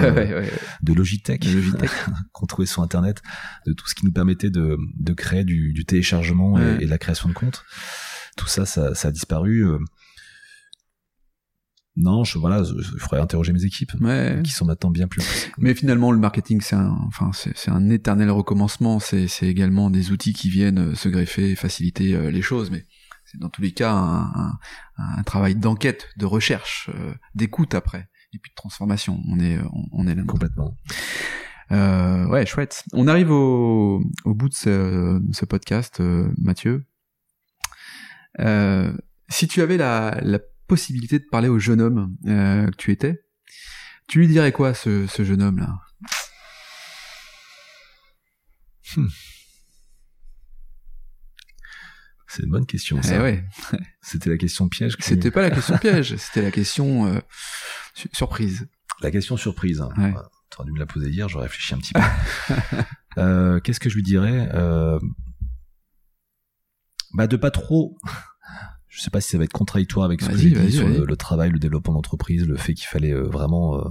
[0.82, 1.91] de Logitech, Logitech.
[2.32, 3.22] qu'on trouvait sur Internet,
[3.66, 6.91] de tout ce qui nous permettait de, de créer du, du téléchargement et, et, de
[6.91, 7.64] la création de comptes.
[8.39, 9.62] Tout ça, ça, ça a disparu.
[11.97, 13.92] Non, je, voilà, il faudrait interroger mes équipes,
[14.42, 15.22] qui sont maintenant bien plus.
[15.59, 18.99] Mais finalement, le marketing, c'est un, enfin, c'est un éternel recommencement.
[18.99, 22.72] C'est également des outils qui viennent euh, se greffer, et faciliter euh, les choses.
[22.72, 22.84] Mais
[23.24, 24.59] c'est dans tous les cas un, un,
[24.97, 29.22] un travail d'enquête, de recherche, euh, d'écoute après, et puis de transformation.
[29.28, 29.59] On est,
[29.92, 30.24] on, est là.
[30.24, 30.76] Complètement.
[31.70, 32.82] Euh, ouais, chouette.
[32.92, 36.03] On arrive au, au bout de ce, ce podcast,
[36.38, 36.86] Mathieu.
[39.28, 43.25] si tu avais la, la possibilité de parler au jeune homme euh, que tu étais,
[44.09, 45.79] tu lui dirais quoi, ce, ce jeune homme-là?
[48.97, 49.09] Hmm.
[52.29, 53.17] C'est une bonne question, ça.
[53.17, 53.45] Eh ouais.
[54.03, 54.97] C'était la question piège.
[54.99, 57.21] C'était pas la question piège, c'était la question euh,
[58.12, 58.67] surprise.
[59.01, 59.81] La question surprise.
[59.81, 59.91] Hein.
[59.97, 60.12] Ouais.
[60.51, 62.01] Tu aurais dû me la poser hier, j'aurais réfléchi un petit peu.
[63.19, 64.99] euh, Qu'est-ce que je lui dirais euh...
[67.12, 67.97] Bah de pas trop
[68.95, 71.16] je sais pas si ça va être contradictoire avec ce que j'ai dit sur le,
[71.16, 73.82] travail, le développement d'entreprise, le fait qu'il fallait euh, vraiment euh,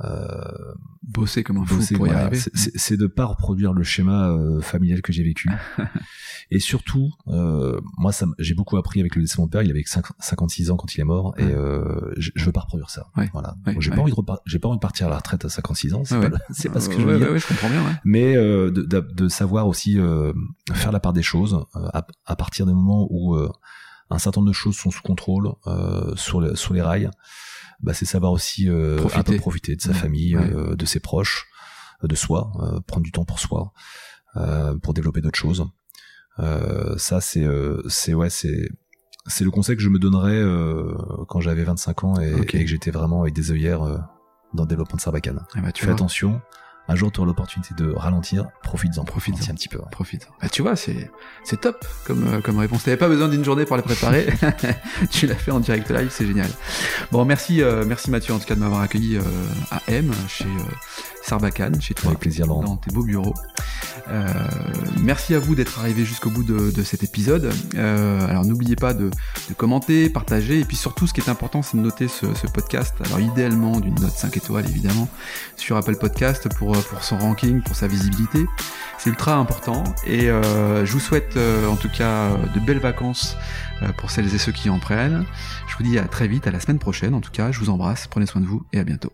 [0.00, 2.36] euh, bosser comme un fou pour y arriver.
[2.54, 5.48] C'est de pas reproduire le schéma euh, familial que j'ai vécu.
[6.50, 8.10] et surtout, euh, moi,
[8.40, 9.62] j'ai beaucoup appris avec le décès de mon père.
[9.62, 11.46] Il avait 56 ans quand il est mort, et
[12.16, 13.06] je, je, veux pas reproduire ça.
[13.32, 13.56] Voilà.
[13.78, 16.02] j'ai pas envie de j'ai pas envie de partir à la retraite à 56 ans.
[16.04, 17.38] C'est pas, pas ce que je veux dire.
[17.38, 17.82] je comprends bien.
[18.04, 19.98] Mais de, de, de, savoir aussi
[20.72, 23.36] faire la part des choses à, à, partir des moments où
[24.10, 27.10] un certain nombre de choses sont sous contrôle euh, sur, les, sur les rails,
[27.80, 29.18] bah, c'est savoir aussi euh, profiter.
[29.18, 31.46] un peu profiter de sa famille, euh, de ses proches,
[32.02, 32.52] de soi,
[32.86, 33.72] prendre du temps pour soi,
[34.82, 35.66] pour développer d'autres choses.
[36.38, 37.46] ça c'est
[37.88, 38.68] c'est ouais c'est
[39.26, 40.42] c'est le conseil que je me donnerais
[41.28, 43.80] quand j'avais 25 ans et, et que j'étais vraiment avec des œillères
[44.52, 45.46] dans le développement de Sarbacane.
[45.56, 46.42] Eh ben, tu Fais attention,
[46.88, 49.78] un jour tu auras l'opportunité de ralentir, profites-en, profite un petit peu.
[49.90, 50.28] Profite.
[50.40, 51.10] Bah, tu vois, c'est
[51.44, 52.84] c'est top comme euh, comme réponse.
[52.84, 54.26] T'avais pas besoin d'une journée pour la préparer.
[55.10, 56.50] tu l'as fait en direct live, c'est génial.
[57.10, 59.22] Bon, merci euh, merci Mathieu en tout cas de m'avoir accueilli euh,
[59.70, 60.46] à M chez
[61.24, 63.34] Sarbacane, chez toi, Avec plaisir, dans tes beaux bureaux.
[64.08, 64.26] Euh,
[65.00, 67.50] merci à vous d'être arrivé jusqu'au bout de, de, cet épisode.
[67.76, 69.10] Euh, alors n'oubliez pas de,
[69.48, 72.46] de, commenter, partager, et puis surtout ce qui est important, c'est de noter ce, ce,
[72.46, 72.94] podcast.
[73.06, 75.08] Alors idéalement d'une note 5 étoiles évidemment
[75.56, 78.46] sur Apple Podcast pour, pour son ranking, pour sa visibilité.
[78.98, 79.84] C'est ultra important.
[80.06, 83.36] Et euh, je vous souhaite euh, en tout cas de belles vacances
[83.82, 85.24] euh, pour celles et ceux qui en prennent.
[85.66, 87.14] Je vous dis à très vite, à la semaine prochaine.
[87.14, 89.12] En tout cas, je vous embrasse, prenez soin de vous et à bientôt.